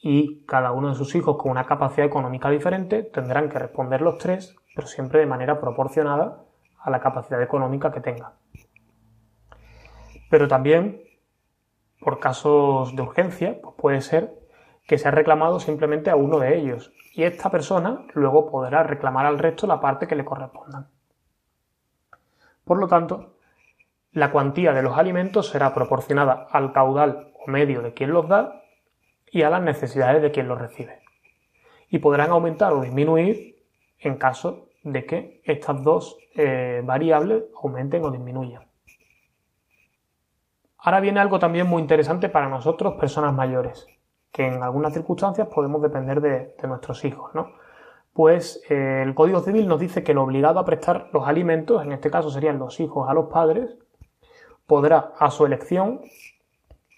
y 0.02 0.44
cada 0.46 0.72
uno 0.72 0.90
de 0.90 0.96
sus 0.96 1.14
hijos 1.16 1.38
con 1.38 1.52
una 1.52 1.66
capacidad 1.66 2.08
económica 2.08 2.50
diferente, 2.50 3.04
tendrán 3.04 3.50
que 3.50 3.60
responder 3.60 4.02
los 4.02 4.18
tres 4.18 4.56
pero 4.76 4.88
siempre 4.88 5.20
de 5.20 5.26
manera 5.26 5.60
proporcionada 5.60 6.44
a 6.80 6.90
la 6.90 7.00
capacidad 7.00 7.42
económica 7.42 7.92
que 7.92 8.02
tenga. 8.02 8.34
Pero 10.30 10.48
también, 10.48 11.02
por 12.00 12.20
casos 12.20 12.96
de 12.96 13.02
urgencia, 13.02 13.60
pues 13.62 13.76
puede 13.78 14.02
ser 14.02 14.34
que 14.88 14.98
se 14.98 15.08
ha 15.08 15.12
reclamado 15.12 15.60
simplemente 15.60 16.10
a 16.10 16.16
uno 16.16 16.40
de 16.40 16.58
ellos 16.58 16.92
y 17.14 17.24
esta 17.24 17.50
persona 17.50 18.06
luego 18.14 18.50
podrá 18.50 18.84
reclamar 18.84 19.26
al 19.26 19.40
resto 19.40 19.68
la 19.68 19.82
parte 19.82 20.08
que 20.08 20.16
le 20.16 20.26
corresponda. 20.26 20.88
Por 22.66 22.80
lo 22.80 22.88
tanto, 22.88 23.36
la 24.14 24.32
cuantía 24.32 24.74
de 24.74 24.82
los 24.82 24.98
alimentos 24.98 25.50
será 25.50 25.74
proporcionada 25.74 26.48
al 26.52 26.74
caudal 26.74 27.34
o 27.46 27.50
medio 27.50 27.82
de 27.82 27.94
quien 27.94 28.12
los 28.12 28.28
da 28.28 28.61
y 29.32 29.44
a 29.44 29.50
las 29.50 29.62
necesidades 29.62 30.22
de 30.22 30.32
quien 30.32 30.48
los 30.48 30.60
recibe. 30.60 31.00
Y 31.90 32.00
podrán 32.00 32.32
aumentar 32.32 32.74
o 32.74 32.82
disminuir 32.82 33.64
en 34.00 34.18
caso 34.18 34.68
de 34.84 35.06
que 35.06 35.42
estas 35.46 35.84
dos 35.84 36.18
eh, 36.36 36.82
variables 36.84 37.44
aumenten 37.62 38.04
o 38.04 38.12
disminuyan. 38.12 38.68
Ahora 40.78 41.00
viene 41.00 41.20
algo 41.20 41.40
también 41.40 41.68
muy 41.68 41.82
interesante 41.82 42.28
para 42.28 42.50
nosotros, 42.50 42.96
personas 42.96 43.34
mayores, 43.34 43.88
que 44.32 44.48
en 44.48 44.64
algunas 44.64 44.94
circunstancias 44.94 45.48
podemos 45.48 45.82
depender 45.82 46.22
de, 46.22 46.56
nuestros 46.68 47.06
hijos, 47.06 47.34
¿no? 47.36 47.54
Pues 48.14 48.62
eh, 48.70 49.04
el 49.06 49.14
Código 49.14 49.40
Civil 49.42 49.68
nos 49.68 49.80
dice 49.80 50.04
que 50.04 50.12
el 50.12 50.18
obligado 50.18 50.60
a 50.60 50.66
prestar 50.66 51.10
los 51.14 51.28
alimentos, 51.28 51.84
en 51.84 51.94
este 51.94 52.10
caso 52.10 52.30
serían 52.30 52.60
los 52.60 52.80
hijos 52.80 53.08
a 53.08 53.14
los 53.14 53.28
padres, 53.28 53.78
podrá 54.66 55.14
a 55.18 55.30
su 55.32 55.46
elección 55.46 56.02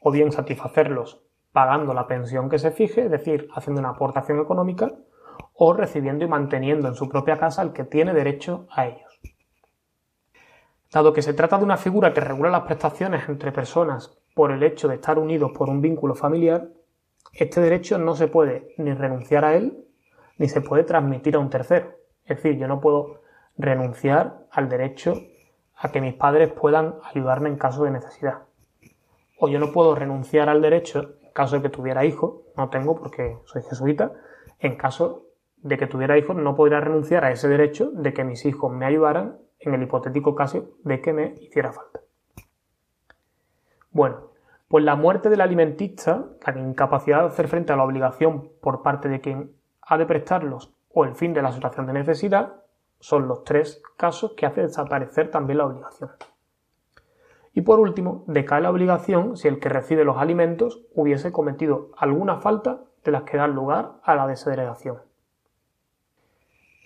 o 0.01 0.11
bien 0.11 0.31
satisfacerlos 0.31 1.22
pagando 1.53 1.93
la 1.93 2.07
pensión 2.07 2.49
que 2.49 2.59
se 2.59 2.71
fije, 2.71 3.05
es 3.05 3.11
decir, 3.11 3.47
haciendo 3.53 3.79
una 3.79 3.91
aportación 3.91 4.41
económica, 4.41 4.91
o 5.53 5.73
recibiendo 5.73 6.25
y 6.25 6.27
manteniendo 6.27 6.87
en 6.87 6.95
su 6.95 7.07
propia 7.07 7.37
casa 7.37 7.61
el 7.61 7.71
que 7.71 7.85
tiene 7.85 8.13
derecho 8.13 8.67
a 8.71 8.87
ellos. 8.87 9.19
Dado 10.91 11.13
que 11.13 11.21
se 11.21 11.33
trata 11.33 11.57
de 11.57 11.63
una 11.63 11.77
figura 11.77 12.13
que 12.13 12.21
regula 12.21 12.49
las 12.49 12.63
prestaciones 12.63 13.27
entre 13.29 13.51
personas 13.51 14.19
por 14.35 14.51
el 14.51 14.61
hecho 14.63 14.87
de 14.87 14.95
estar 14.95 15.17
unidos 15.17 15.51
por 15.55 15.69
un 15.69 15.79
vínculo 15.79 16.15
familiar, 16.15 16.69
este 17.33 17.61
derecho 17.61 17.97
no 17.97 18.15
se 18.15 18.27
puede 18.27 18.73
ni 18.77 18.93
renunciar 18.93 19.45
a 19.45 19.55
él 19.55 19.85
ni 20.37 20.47
se 20.49 20.61
puede 20.61 20.83
transmitir 20.83 21.35
a 21.35 21.39
un 21.39 21.49
tercero. 21.49 21.93
Es 22.25 22.37
decir, 22.37 22.57
yo 22.57 22.67
no 22.67 22.79
puedo 22.79 23.21
renunciar 23.57 24.47
al 24.51 24.69
derecho 24.69 25.15
a 25.75 25.91
que 25.91 26.01
mis 26.01 26.13
padres 26.13 26.51
puedan 26.51 26.95
ayudarme 27.03 27.49
en 27.49 27.57
caso 27.57 27.83
de 27.83 27.91
necesidad. 27.91 28.43
O 29.39 29.47
yo 29.47 29.59
no 29.59 29.71
puedo 29.71 29.95
renunciar 29.95 30.49
al 30.49 30.61
derecho 30.61 31.15
caso 31.33 31.57
de 31.57 31.61
que 31.61 31.69
tuviera 31.69 32.05
hijos, 32.05 32.41
no 32.55 32.69
tengo 32.69 32.95
porque 32.95 33.37
soy 33.45 33.63
jesuita, 33.63 34.13
en 34.59 34.75
caso 34.77 35.25
de 35.57 35.77
que 35.77 35.87
tuviera 35.87 36.17
hijos, 36.17 36.35
no 36.35 36.55
podría 36.55 36.79
renunciar 36.79 37.25
a 37.25 37.31
ese 37.31 37.47
derecho 37.47 37.91
de 37.91 38.13
que 38.13 38.23
mis 38.23 38.45
hijos 38.45 38.71
me 38.71 38.85
ayudaran 38.85 39.37
en 39.59 39.73
el 39.73 39.83
hipotético 39.83 40.35
caso 40.35 40.71
de 40.83 41.01
que 41.01 41.13
me 41.13 41.35
hiciera 41.39 41.71
falta. 41.71 42.01
Bueno, 43.91 44.31
pues 44.67 44.83
la 44.83 44.95
muerte 44.95 45.29
del 45.29 45.41
alimentista, 45.41 46.25
la 46.45 46.59
incapacidad 46.59 47.21
de 47.21 47.27
hacer 47.27 47.47
frente 47.47 47.73
a 47.73 47.75
la 47.75 47.83
obligación 47.83 48.49
por 48.61 48.81
parte 48.81 49.07
de 49.07 49.21
quien 49.21 49.55
ha 49.81 49.97
de 49.97 50.05
prestarlos 50.05 50.73
o 50.93 51.05
el 51.05 51.15
fin 51.15 51.33
de 51.33 51.41
la 51.41 51.51
situación 51.51 51.85
de 51.85 51.93
necesidad, 51.93 52.63
son 52.99 53.27
los 53.27 53.43
tres 53.43 53.81
casos 53.97 54.33
que 54.33 54.45
hace 54.45 54.61
desaparecer 54.61 55.29
también 55.29 55.59
la 55.59 55.65
obligación. 55.65 56.09
Y 57.53 57.61
por 57.61 57.79
último, 57.79 58.23
decae 58.27 58.61
la 58.61 58.71
obligación 58.71 59.37
si 59.37 59.47
el 59.47 59.59
que 59.59 59.69
recibe 59.69 60.03
los 60.03 60.17
alimentos 60.17 60.81
hubiese 60.93 61.31
cometido 61.31 61.91
alguna 61.97 62.37
falta 62.37 62.81
de 63.03 63.11
las 63.11 63.23
que 63.23 63.37
dan 63.37 63.53
lugar 63.53 63.93
a 64.03 64.15
la 64.15 64.27
desegregación. 64.27 64.97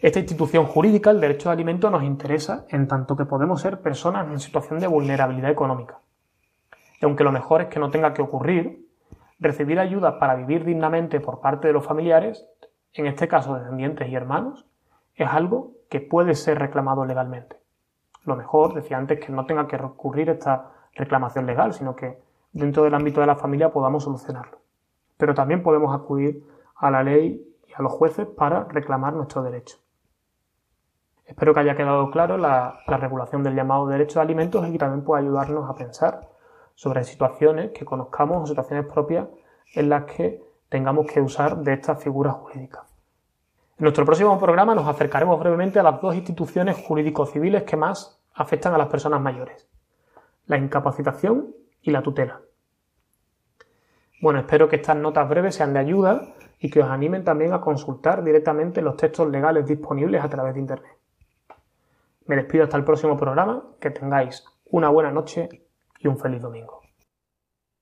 Esta 0.02 0.20
institución 0.20 0.66
jurídica, 0.66 1.10
el 1.10 1.22
derecho 1.22 1.50
de 1.50 1.54
alimento, 1.54 1.90
nos 1.90 2.04
interesa 2.04 2.66
en 2.70 2.88
tanto 2.88 3.16
que 3.16 3.26
podemos 3.26 3.62
ser 3.62 3.82
personas 3.82 4.28
en 4.28 4.40
situación 4.40 4.80
de 4.80 4.88
vulnerabilidad 4.88 5.50
económica. 5.50 6.00
Y 7.02 7.06
aunque 7.06 7.24
lo 7.24 7.32
mejor 7.32 7.62
es 7.62 7.68
que 7.68 7.80
no 7.80 7.90
tenga 7.90 8.14
que 8.14 8.22
ocurrir, 8.22 8.86
recibir 9.40 9.80
ayuda 9.80 10.20
para 10.20 10.36
vivir 10.36 10.66
dignamente 10.66 11.20
por 11.20 11.40
parte 11.40 11.68
de 11.68 11.74
los 11.74 11.86
familiares, 11.86 12.48
en 12.94 13.08
este 13.08 13.28
caso 13.28 13.56
descendientes 13.56 14.08
y 14.10 14.16
hermanos, 14.16 14.66
es 15.16 15.28
algo 15.28 15.74
que 15.90 16.00
puede 16.00 16.36
ser 16.36 16.60
reclamado 16.60 17.06
legalmente. 17.06 17.58
Lo 18.28 18.36
mejor, 18.36 18.74
decía 18.74 18.98
antes, 18.98 19.22
que 19.26 19.32
no 19.32 19.46
tenga 19.46 19.68
que 19.68 19.78
recurrir 19.78 20.30
esta 20.30 20.74
reclamación 20.94 21.46
legal, 21.46 21.74
sino 21.74 21.96
que 21.96 22.22
dentro 22.52 22.84
del 22.84 22.94
ámbito 22.94 23.22
de 23.22 23.28
la 23.28 23.38
familia 23.38 23.72
podamos 23.72 24.04
solucionarlo. 24.04 24.60
Pero 25.16 25.34
también 25.34 25.64
podemos 25.64 25.96
acudir 25.96 26.44
a 26.76 26.92
la 26.92 27.04
ley 27.04 27.42
y 27.66 27.74
a 27.74 27.82
los 27.82 27.94
jueces 27.94 28.28
para 28.28 28.66
reclamar 28.66 29.14
nuestro 29.14 29.44
derecho. 29.44 29.78
Espero 31.26 31.54
que 31.54 31.62
haya 31.62 31.78
quedado 31.78 32.12
claro 32.12 32.38
la, 32.38 32.82
regulación 32.86 33.44
del 33.44 33.56
llamado 33.56 33.88
derecho 33.88 34.20
de 34.20 34.24
alimentos 34.24 34.68
y 34.68 34.74
que 34.74 34.78
también 34.78 35.06
pueda 35.06 35.22
ayudarnos 35.22 35.70
a 35.70 35.76
pensar 35.76 36.28
sobre 36.76 37.06
situaciones 37.06 37.72
que 37.72 37.86
conozcamos 37.86 38.44
o 38.44 38.46
situaciones 38.46 38.92
propias 38.92 39.30
en 39.74 39.88
las 39.88 40.04
que 40.04 40.44
tengamos 40.68 41.08
que 41.08 41.22
usar 41.22 41.60
de 41.60 41.72
estas 41.72 42.04
figuras 42.04 42.34
jurídicas. 42.36 42.84
En 43.78 43.84
nuestro 43.84 44.04
próximo 44.04 44.38
programa 44.38 44.76
nos 44.76 44.88
acercaremos 44.88 45.40
brevemente 45.40 45.80
a 45.80 45.84
las 45.84 46.02
dos 46.02 46.14
instituciones 46.14 46.78
jurídico-civiles 46.78 47.64
que 47.64 47.78
más 47.78 48.17
afectan 48.38 48.74
a 48.74 48.78
las 48.78 48.88
personas 48.88 49.20
mayores, 49.20 49.68
la 50.46 50.58
incapacitación 50.58 51.54
y 51.82 51.92
la 51.92 52.02
tutela. 52.02 52.40
Bueno, 54.22 54.40
espero 54.40 54.70
que 54.70 54.78
estas 54.78 54.96
notas 54.96 55.28
breves 55.28 55.56
sean 55.56 55.74
de 55.74 55.80
ayuda 55.80 56.34
y 56.60 56.70
que 56.70 56.82
os 56.82 56.90
animen 56.90 57.24
también 57.24 57.54
a 57.54 57.62
consultar 57.62 58.24
directamente 58.24 58.82
los 58.82 58.98
textos 58.98 59.30
legales 59.30 59.68
disponibles 59.68 60.24
a 60.24 60.30
través 60.30 60.54
de 60.54 60.62
Internet. 60.62 60.94
Me 62.26 62.36
despido 62.36 62.64
hasta 62.64 62.78
el 62.78 62.84
próximo 62.84 63.16
programa, 63.18 63.64
que 63.80 63.92
tengáis 63.92 64.44
una 64.66 64.90
buena 64.90 65.12
noche 65.12 65.50
y 66.00 66.08
un 66.08 66.18
feliz 66.18 66.42
domingo. 66.42 66.82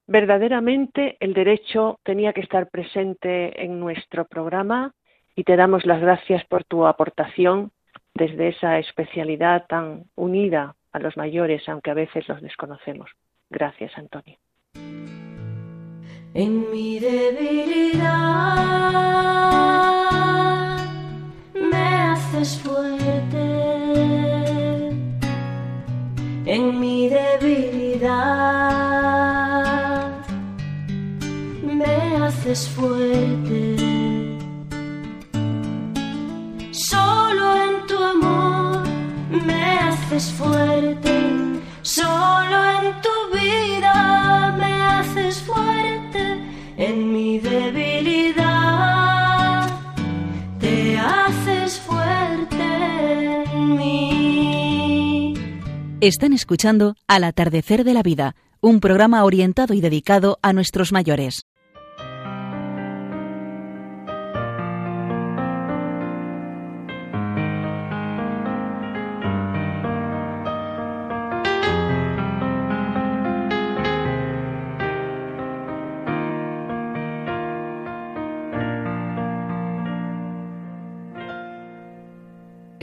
Verdaderamente 0.08 1.18
el 1.20 1.34
derecho 1.34 2.00
tenía 2.04 2.32
que 2.34 2.42
estar 2.42 2.70
presente 2.70 3.64
en 3.64 3.80
nuestro 3.80 4.26
programa 4.26 4.94
y 5.36 5.44
te 5.44 5.56
damos 5.56 5.86
las 5.86 6.00
gracias 6.00 6.46
por 6.46 6.64
tu 6.64 6.86
aportación 6.86 7.72
desde 8.16 8.50
esa 8.50 8.80
especialidad 8.80 9.68
tan 9.68 10.06
unida 10.16 10.76
a 10.92 11.00
los 11.00 11.16
mayores, 11.18 11.68
aunque 11.68 11.92
a 11.92 11.96
veces 11.96 12.28
los 12.28 12.42
desconocemos. 12.42 13.12
Gracias, 13.50 13.92
Antonio. 13.98 14.38
En 16.34 16.72
mi 16.72 17.00
debilidad 17.00 18.06
me 21.54 21.86
haces 21.86 22.58
fuerte. 22.60 22.96
En 26.46 26.80
mi 26.80 27.10
debilidad 27.10 28.06
me 31.64 32.18
haces 32.18 32.70
fuerte. 32.70 33.76
Solo 36.72 37.65
me 39.44 39.80
haces 39.80 40.32
fuerte. 40.32 41.12
Solo 41.82 42.64
en 42.80 43.02
tu 43.02 43.10
vida 43.38 44.56
me 44.58 44.72
haces 44.82 45.42
fuerte 45.42 46.40
en 46.78 47.12
mi 47.14 47.40
debilidad. 47.40 48.46
Te 50.60 50.98
haces 50.98 51.80
fuerte 51.80 52.64
en 53.54 53.76
mí. 53.76 55.34
Están 56.02 56.34
escuchando 56.34 56.96
Al 57.08 57.24
atardecer 57.24 57.84
de 57.84 57.94
la 57.94 58.04
vida, 58.04 58.36
un 58.62 58.80
programa 58.80 59.24
orientado 59.24 59.74
y 59.74 59.82
dedicado 59.82 60.40
a 60.42 60.54
nuestros 60.54 60.92
mayores. 60.92 61.45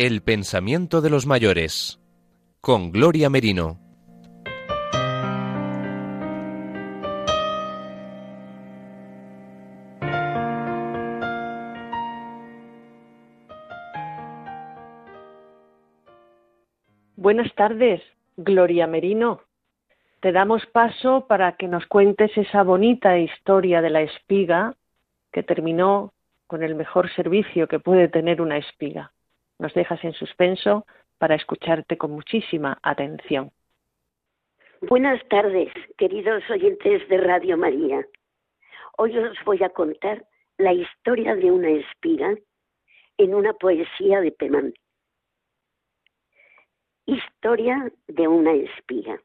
El 0.05 0.21
pensamiento 0.21 1.01
de 1.01 1.11
los 1.11 1.27
mayores 1.29 2.01
con 2.61 2.91
Gloria 2.91 3.31
Merino. 3.31 3.79
Buenas 17.15 17.55
tardes, 17.55 18.03
Gloria 18.37 18.89
Merino. 18.89 19.43
Te 20.19 20.33
damos 20.33 20.67
paso 20.67 21.29
para 21.29 21.53
que 21.53 21.69
nos 21.69 21.87
cuentes 21.87 22.37
esa 22.37 22.65
bonita 22.65 23.19
historia 23.19 23.81
de 23.81 23.91
la 23.91 24.03
espiga 24.03 24.75
que 25.31 25.45
terminó 25.45 26.13
con 26.49 26.65
el 26.65 26.75
mejor 26.75 27.09
servicio 27.15 27.69
que 27.69 27.79
puede 27.79 28.09
tener 28.09 28.43
una 28.43 28.57
espiga 28.57 29.13
nos 29.63 29.73
dejas 29.75 30.03
en 30.05 30.13
suspenso 30.13 30.85
para 31.19 31.37
escucharte 31.37 31.97
con 31.97 32.11
muchísima 32.11 32.79
atención. 32.83 33.53
Buenas 34.83 35.23
tardes, 35.29 35.73
queridos 35.97 36.43
oyentes 36.51 37.09
de 37.09 37.17
Radio 37.19 37.57
María. 37.57 38.05
Hoy 38.99 39.17
os 39.17 39.39
voy 39.45 39.63
a 39.63 39.71
contar 39.71 40.27
la 40.59 40.73
historia 40.73 41.37
de 41.37 41.53
una 41.53 41.71
espiga 41.71 42.35
en 43.19 43.35
una 43.35 43.53
poesía 43.53 44.21
de 44.21 44.33
Pemán. 44.33 44.75
Historia 47.07 47.93
de 48.09 48.27
una 48.27 48.55
espiga. 48.55 49.21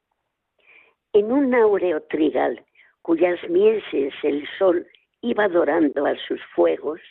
En 1.14 1.32
un 1.32 1.56
áureo 1.56 2.02
trigal 2.04 2.64
cuyas 3.02 3.40
mieses 3.50 4.14
el 4.22 4.48
sol 4.60 4.86
iba 5.22 5.48
dorando 5.48 6.06
a 6.06 6.16
sus 6.28 6.42
fuegos, 6.54 7.02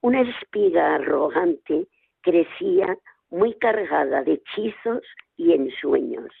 una 0.00 0.22
espiga 0.22 0.94
arrogante 0.94 1.86
crecía 2.26 2.98
muy 3.30 3.54
cargada 3.54 4.24
de 4.24 4.32
hechizos 4.32 5.04
y 5.36 5.52
ensueños. 5.52 6.32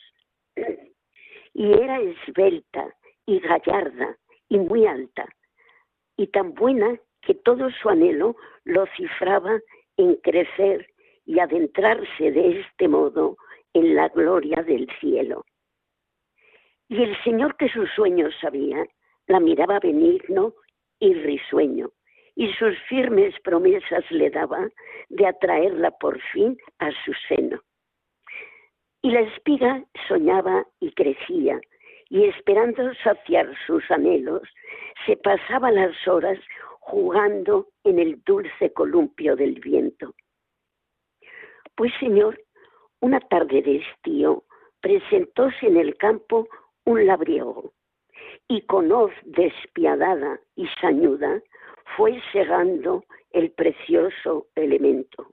Y 1.54 1.72
era 1.72 2.00
esbelta 2.00 2.92
y 3.24 3.38
gallarda 3.38 4.16
y 4.48 4.58
muy 4.58 4.84
alta, 4.86 5.26
y 6.16 6.26
tan 6.26 6.54
buena 6.54 6.98
que 7.22 7.34
todo 7.34 7.70
su 7.70 7.88
anhelo 7.88 8.34
lo 8.64 8.86
cifraba 8.96 9.60
en 9.96 10.16
crecer 10.16 10.88
y 11.24 11.38
adentrarse 11.38 12.32
de 12.32 12.60
este 12.60 12.88
modo 12.88 13.36
en 13.72 13.94
la 13.94 14.08
gloria 14.08 14.62
del 14.64 14.88
cielo. 15.00 15.44
Y 16.88 17.02
el 17.02 17.16
Señor 17.22 17.56
que 17.56 17.68
sus 17.68 17.88
sueños 17.90 18.34
sabía, 18.40 18.84
la 19.28 19.38
miraba 19.38 19.78
benigno 19.78 20.54
y 20.98 21.14
risueño, 21.14 21.90
y 22.36 22.52
sus 22.52 22.78
firmes 22.82 23.34
promesas 23.42 24.04
le 24.10 24.30
daba 24.30 24.68
de 25.08 25.26
atraerla 25.26 25.90
por 25.92 26.20
fin 26.32 26.56
a 26.78 26.90
su 27.04 27.12
seno. 27.28 27.60
Y 29.02 29.10
la 29.10 29.20
espiga 29.20 29.82
soñaba 30.06 30.66
y 30.78 30.92
crecía, 30.92 31.58
y 32.10 32.24
esperando 32.24 32.94
saciar 33.02 33.52
sus 33.66 33.90
anhelos, 33.90 34.42
se 35.06 35.16
pasaba 35.16 35.70
las 35.70 36.06
horas 36.06 36.38
jugando 36.80 37.68
en 37.84 37.98
el 37.98 38.22
dulce 38.24 38.72
columpio 38.72 39.34
del 39.34 39.58
viento. 39.58 40.14
Pues 41.74 41.92
Señor, 41.98 42.40
una 43.00 43.20
tarde 43.20 43.62
de 43.62 43.76
estío 43.76 44.44
presentóse 44.80 45.66
en 45.66 45.78
el 45.78 45.96
campo 45.96 46.48
un 46.84 47.06
labriego, 47.06 47.72
y 48.46 48.60
con 48.62 48.92
hoz 48.92 49.12
despiadada 49.24 50.38
y 50.54 50.68
sañuda 50.80 51.42
fue 51.96 52.20
segando 52.32 53.04
el 53.30 53.50
precioso 53.52 54.46
elemento. 54.54 55.28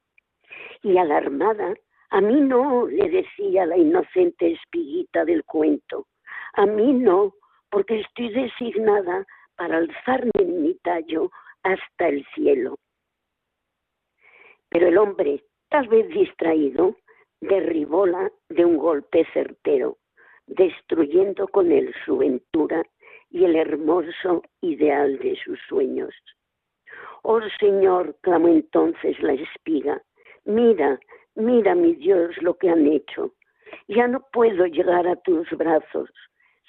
Y 0.81 0.97
alarmada, 0.97 1.73
a 2.09 2.21
mí 2.21 2.41
no, 2.41 2.85
le 2.87 3.09
decía 3.09 3.65
la 3.65 3.77
inocente 3.77 4.51
espiguita 4.51 5.25
del 5.25 5.43
cuento, 5.45 6.07
a 6.53 6.65
mí 6.65 6.93
no, 6.93 7.33
porque 7.69 8.01
estoy 8.01 8.29
designada 8.29 9.25
para 9.55 9.77
alzarme 9.77 10.31
en 10.35 10.61
mi 10.61 10.75
tallo 10.75 11.31
hasta 11.63 12.09
el 12.09 12.25
cielo. 12.35 12.77
Pero 14.69 14.87
el 14.87 14.97
hombre, 14.97 15.43
tal 15.69 15.87
vez 15.87 16.07
distraído, 16.09 16.95
derribóla 17.41 18.31
de 18.49 18.65
un 18.65 18.77
golpe 18.77 19.25
certero, 19.33 19.97
destruyendo 20.45 21.47
con 21.47 21.71
él 21.71 21.93
su 22.05 22.17
ventura 22.17 22.83
y 23.29 23.45
el 23.45 23.55
hermoso 23.55 24.43
ideal 24.61 25.17
de 25.19 25.35
sus 25.43 25.59
sueños. 25.67 26.13
Oh 27.25 27.39
Señor, 27.57 28.17
clamó 28.21 28.49
entonces 28.49 29.17
la 29.21 29.31
espiga, 29.33 30.01
mira, 30.43 30.99
mira 31.35 31.73
mi 31.73 31.95
Dios 31.95 32.35
lo 32.41 32.57
que 32.57 32.69
han 32.69 32.85
hecho. 32.85 33.33
Ya 33.87 34.09
no 34.09 34.27
puedo 34.33 34.65
llegar 34.65 35.07
a 35.07 35.15
tus 35.15 35.49
brazos, 35.51 36.09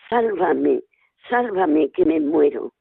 sálvame, 0.08 0.82
sálvame 1.28 1.90
que 1.90 2.04
me 2.04 2.20
muero. 2.20 2.72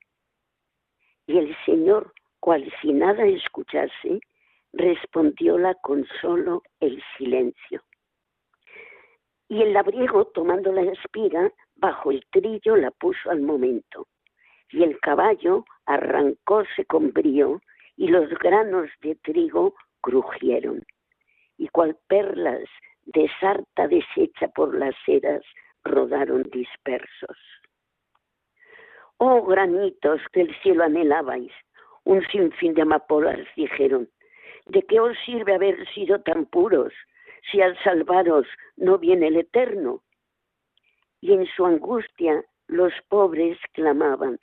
Y 1.26 1.40
el 1.40 1.56
Señor, 1.66 2.14
cual 2.40 2.72
si 2.80 2.94
nada 2.94 3.26
escuchase, 3.26 4.20
respondióla 4.74 5.74
con 5.82 6.06
solo 6.22 6.62
el 6.80 7.02
silencio. 7.18 7.82
Y 9.50 9.64
el 9.64 9.74
labriego, 9.74 10.26
tomando 10.26 10.72
la 10.72 10.84
espiga, 10.84 11.52
bajo 11.76 12.12
el 12.12 12.24
trillo 12.32 12.76
la 12.76 12.92
puso 12.92 13.32
al 13.32 13.42
momento. 13.42 14.08
Y 14.70 14.84
el 14.84 15.00
caballo 15.00 15.66
arrancóse 15.86 16.86
con 16.86 17.12
brío, 17.12 17.62
y 17.96 18.08
los 18.08 18.30
granos 18.40 18.90
de 19.02 19.16
trigo 19.16 19.76
crujieron. 20.02 20.84
Y 21.58 21.68
cual 21.70 21.98
perlas 22.08 22.68
de 23.06 23.30
sarta 23.40 23.88
deshecha 23.88 24.48
por 24.50 24.76
las 24.78 24.96
eras 25.08 25.44
rodaron 25.84 26.44
dispersos. 26.52 27.38
Oh 29.18 29.44
granitos 29.44 30.22
que 30.32 30.42
el 30.42 30.56
cielo 30.62 30.84
anhelabais, 30.84 31.52
un 32.04 32.26
sinfín 32.28 32.74
de 32.74 32.82
amapolas 32.82 33.48
dijeron, 33.56 34.10
¿de 34.66 34.82
qué 34.84 35.00
os 35.00 35.18
sirve 35.26 35.54
haber 35.54 35.88
sido 35.94 36.22
tan 36.22 36.46
puros 36.46 36.94
si 37.52 37.62
al 37.62 37.78
salvaros 37.84 38.48
no 38.76 38.98
viene 38.98 39.28
el 39.28 39.38
Eterno? 39.38 40.02
Y 41.22 41.34
en 41.34 41.46
su 41.46 41.66
angustia 41.66 42.44
los 42.68 42.94
pobres 43.08 43.58
clamaban, 43.74 44.40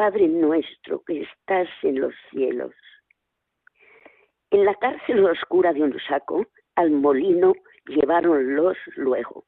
Padre 0.00 0.28
nuestro 0.28 1.02
que 1.06 1.20
estás 1.20 1.68
en 1.82 2.00
los 2.00 2.14
cielos. 2.30 2.72
En 4.50 4.64
la 4.64 4.74
cárcel 4.76 5.22
oscura 5.26 5.74
de 5.74 5.82
un 5.82 5.94
saco, 6.08 6.46
al 6.76 6.90
molino 6.90 7.52
lleváronlos 7.84 8.78
luego, 8.96 9.44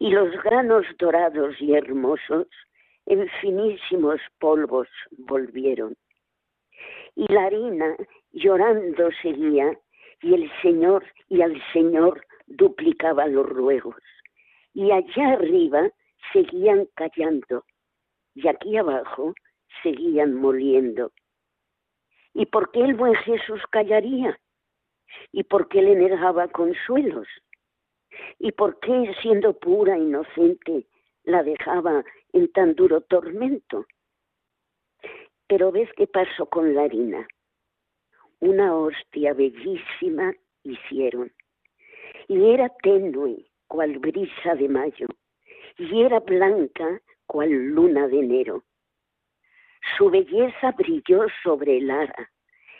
y 0.00 0.10
los 0.10 0.32
granos 0.42 0.84
dorados 0.98 1.54
y 1.60 1.74
hermosos 1.74 2.48
en 3.06 3.28
finísimos 3.40 4.20
polvos 4.40 4.88
volvieron. 5.16 5.94
Y 7.14 7.32
la 7.32 7.44
harina 7.44 7.94
llorando 8.32 9.10
seguía, 9.22 9.78
y 10.22 10.34
el 10.34 10.50
Señor 10.60 11.04
y 11.28 11.40
al 11.40 11.62
Señor 11.72 12.26
duplicaba 12.48 13.28
los 13.28 13.48
ruegos. 13.48 14.02
Y 14.72 14.90
allá 14.90 15.34
arriba 15.34 15.88
seguían 16.32 16.88
callando, 16.96 17.64
y 18.34 18.48
aquí 18.48 18.76
abajo 18.76 19.34
seguían 19.82 20.34
moliendo. 20.34 21.12
¿Y 22.32 22.46
por 22.46 22.70
qué 22.72 22.80
el 22.80 22.94
buen 22.94 23.14
Jesús 23.14 23.62
callaría? 23.70 24.38
¿Y 25.32 25.44
por 25.44 25.68
qué 25.68 25.82
le 25.82 25.94
negaba 25.94 26.48
consuelos? 26.48 27.28
¿Y 28.38 28.52
por 28.52 28.78
qué, 28.80 29.14
siendo 29.22 29.58
pura, 29.58 29.98
inocente, 29.98 30.86
la 31.24 31.42
dejaba 31.42 32.04
en 32.32 32.50
tan 32.52 32.74
duro 32.74 33.00
tormento? 33.02 33.86
Pero 35.46 35.72
ves 35.72 35.90
qué 35.96 36.06
pasó 36.06 36.46
con 36.46 36.74
la 36.74 36.82
harina. 36.84 37.26
Una 38.40 38.74
hostia 38.74 39.34
bellísima 39.34 40.34
hicieron. 40.64 41.32
Y 42.28 42.50
era 42.50 42.68
tenue, 42.82 43.46
cual 43.68 43.98
brisa 43.98 44.54
de 44.54 44.68
mayo, 44.68 45.06
y 45.78 46.02
era 46.02 46.20
blanca, 46.20 47.00
cual 47.26 47.50
luna 47.50 48.08
de 48.08 48.20
enero. 48.20 48.64
Su 49.96 50.10
belleza 50.10 50.72
brilló 50.72 51.26
sobre 51.42 51.78
el 51.78 51.90
ara, 51.90 52.30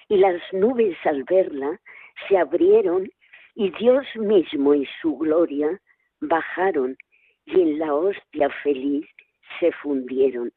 y 0.08 0.16
las 0.16 0.40
nubes 0.52 0.96
al 1.04 1.24
verla 1.24 1.80
se 2.28 2.38
abrieron 2.38 3.10
y 3.54 3.70
Dios 3.70 4.04
mismo 4.16 4.74
y 4.74 4.86
su 5.00 5.16
gloria 5.16 5.80
bajaron 6.20 6.96
y 7.46 7.60
en 7.60 7.78
la 7.78 7.94
hostia 7.94 8.50
feliz 8.62 9.06
se 9.60 9.72
fundieron. 9.72 10.52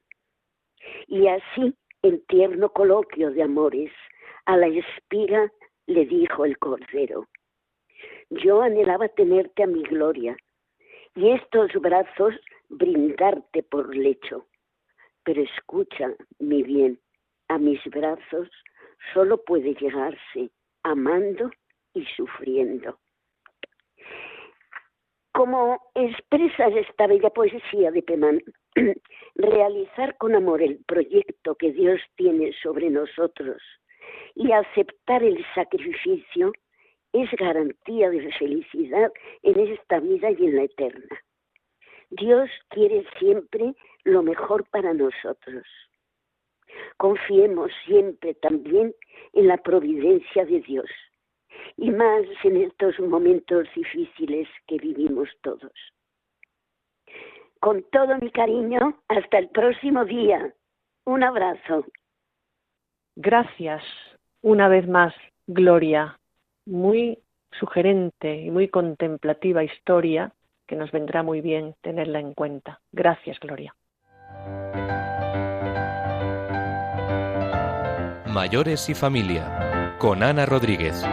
Y 1.07 1.27
así, 1.27 1.73
en 2.01 2.23
tierno 2.27 2.69
coloquio 2.69 3.31
de 3.31 3.43
amores, 3.43 3.91
a 4.45 4.57
la 4.57 4.67
espiga 4.67 5.51
le 5.87 6.05
dijo 6.05 6.45
el 6.45 6.57
cordero, 6.57 7.27
yo 8.29 8.61
anhelaba 8.61 9.07
tenerte 9.09 9.63
a 9.63 9.67
mi 9.67 9.83
gloria 9.83 10.35
y 11.15 11.31
estos 11.31 11.71
brazos 11.73 12.33
brindarte 12.69 13.63
por 13.63 13.95
lecho, 13.95 14.45
pero 15.27 15.41
escucha, 15.41 16.15
mi 16.39 16.63
bien, 16.63 16.97
a 17.49 17.57
mis 17.57 17.83
brazos 17.83 18.47
solo 19.13 19.43
puede 19.43 19.73
llegarse 19.73 20.49
amando 20.83 21.51
y 21.93 22.05
sufriendo. 22.15 22.97
Como 25.33 25.81
expresa 25.95 26.67
esta 26.67 27.07
bella 27.07 27.29
poesía 27.29 27.91
de 27.91 28.03
Pemán, 28.03 28.39
realizar 29.35 30.15
con 30.17 30.33
amor 30.33 30.61
el 30.61 30.79
proyecto 30.85 31.55
que 31.55 31.73
Dios 31.73 31.99
tiene 32.15 32.53
sobre 32.63 32.89
nosotros 32.89 33.61
y 34.33 34.53
aceptar 34.53 35.23
el 35.23 35.45
sacrificio 35.53 36.53
es 37.11 37.29
garantía 37.31 38.09
de 38.09 38.31
felicidad 38.31 39.11
en 39.43 39.59
esta 39.59 39.99
vida 39.99 40.31
y 40.31 40.45
en 40.45 40.55
la 40.55 40.63
eterna. 40.63 41.21
Dios 42.09 42.49
quiere 42.69 43.05
siempre 43.19 43.75
lo 44.03 44.23
mejor 44.23 44.65
para 44.69 44.93
nosotros. 44.93 45.65
Confiemos 46.97 47.71
siempre 47.85 48.33
también 48.35 48.93
en 49.33 49.47
la 49.47 49.57
providencia 49.57 50.45
de 50.45 50.61
Dios 50.61 50.89
y 51.75 51.91
más 51.91 52.23
en 52.43 52.57
estos 52.57 52.99
momentos 52.99 53.67
difíciles 53.75 54.47
que 54.67 54.77
vivimos 54.77 55.29
todos. 55.41 55.73
Con 57.59 57.83
todo 57.91 58.17
mi 58.19 58.29
cariño, 58.31 58.99
hasta 59.07 59.39
el 59.39 59.49
próximo 59.49 60.05
día. 60.05 60.53
Un 61.05 61.23
abrazo. 61.23 61.85
Gracias 63.15 63.83
una 64.41 64.67
vez 64.67 64.87
más, 64.87 65.13
Gloria. 65.47 66.19
Muy 66.65 67.19
sugerente 67.59 68.35
y 68.35 68.51
muy 68.51 68.67
contemplativa 68.67 69.63
historia 69.63 70.31
que 70.67 70.75
nos 70.75 70.91
vendrá 70.91 71.23
muy 71.23 71.41
bien 71.41 71.75
tenerla 71.81 72.19
en 72.19 72.33
cuenta. 72.33 72.79
Gracias, 72.91 73.39
Gloria. 73.39 73.73
Mayores 78.25 78.89
y 78.89 78.93
familia, 78.93 79.95
con 79.97 80.21
Ana 80.21 80.45
Rodríguez. 80.45 81.03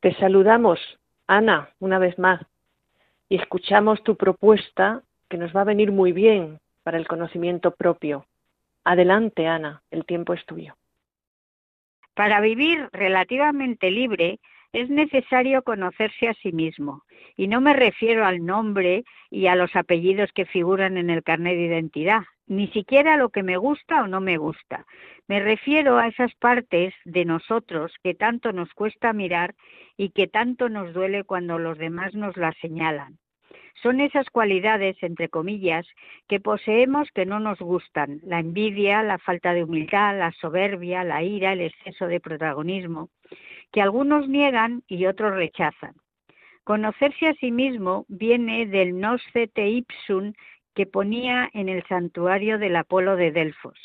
Te 0.00 0.14
saludamos, 0.14 0.78
Ana, 1.26 1.70
una 1.80 1.98
vez 1.98 2.18
más, 2.18 2.40
y 3.28 3.36
escuchamos 3.36 4.02
tu 4.02 4.16
propuesta 4.16 5.02
que 5.28 5.38
nos 5.38 5.54
va 5.54 5.62
a 5.62 5.64
venir 5.64 5.92
muy 5.92 6.12
bien 6.12 6.60
para 6.82 6.98
el 6.98 7.06
conocimiento 7.06 7.72
propio. 7.72 8.24
Adelante, 8.84 9.46
Ana, 9.46 9.82
el 9.90 10.06
tiempo 10.06 10.32
es 10.32 10.44
tuyo. 10.46 10.77
Para 12.18 12.40
vivir 12.40 12.88
relativamente 12.90 13.92
libre 13.92 14.40
es 14.72 14.90
necesario 14.90 15.62
conocerse 15.62 16.26
a 16.26 16.34
sí 16.34 16.50
mismo. 16.50 17.04
Y 17.36 17.46
no 17.46 17.60
me 17.60 17.74
refiero 17.74 18.26
al 18.26 18.44
nombre 18.44 19.04
y 19.30 19.46
a 19.46 19.54
los 19.54 19.76
apellidos 19.76 20.32
que 20.32 20.44
figuran 20.44 20.96
en 20.96 21.10
el 21.10 21.22
carnet 21.22 21.54
de 21.54 21.66
identidad, 21.66 22.22
ni 22.48 22.66
siquiera 22.72 23.14
a 23.14 23.16
lo 23.18 23.28
que 23.28 23.44
me 23.44 23.56
gusta 23.56 24.02
o 24.02 24.08
no 24.08 24.20
me 24.20 24.36
gusta. 24.36 24.84
Me 25.28 25.38
refiero 25.38 25.96
a 25.96 26.08
esas 26.08 26.34
partes 26.34 26.92
de 27.04 27.24
nosotros 27.24 27.94
que 28.02 28.14
tanto 28.14 28.52
nos 28.52 28.74
cuesta 28.74 29.12
mirar 29.12 29.54
y 29.96 30.10
que 30.10 30.26
tanto 30.26 30.68
nos 30.68 30.92
duele 30.92 31.22
cuando 31.22 31.60
los 31.60 31.78
demás 31.78 32.14
nos 32.14 32.36
las 32.36 32.56
señalan. 32.56 33.16
Son 33.82 34.00
esas 34.00 34.28
cualidades, 34.30 34.96
entre 35.02 35.28
comillas, 35.28 35.86
que 36.28 36.40
poseemos 36.40 37.08
que 37.12 37.26
no 37.26 37.38
nos 37.38 37.58
gustan, 37.60 38.20
la 38.24 38.40
envidia, 38.40 39.02
la 39.02 39.18
falta 39.18 39.54
de 39.54 39.62
humildad, 39.62 40.18
la 40.18 40.32
soberbia, 40.32 41.04
la 41.04 41.22
ira, 41.22 41.52
el 41.52 41.60
exceso 41.60 42.06
de 42.06 42.20
protagonismo, 42.20 43.10
que 43.72 43.80
algunos 43.80 44.28
niegan 44.28 44.82
y 44.88 45.06
otros 45.06 45.34
rechazan. 45.34 45.94
Conocerse 46.64 47.28
a 47.28 47.34
sí 47.34 47.50
mismo 47.50 48.04
viene 48.08 48.66
del 48.66 48.98
noscete 48.98 49.68
ipsum 49.68 50.32
que 50.74 50.86
ponía 50.86 51.48
en 51.54 51.68
el 51.68 51.82
santuario 51.88 52.58
del 52.58 52.76
Apolo 52.76 53.16
de 53.16 53.32
Delfos. 53.32 53.78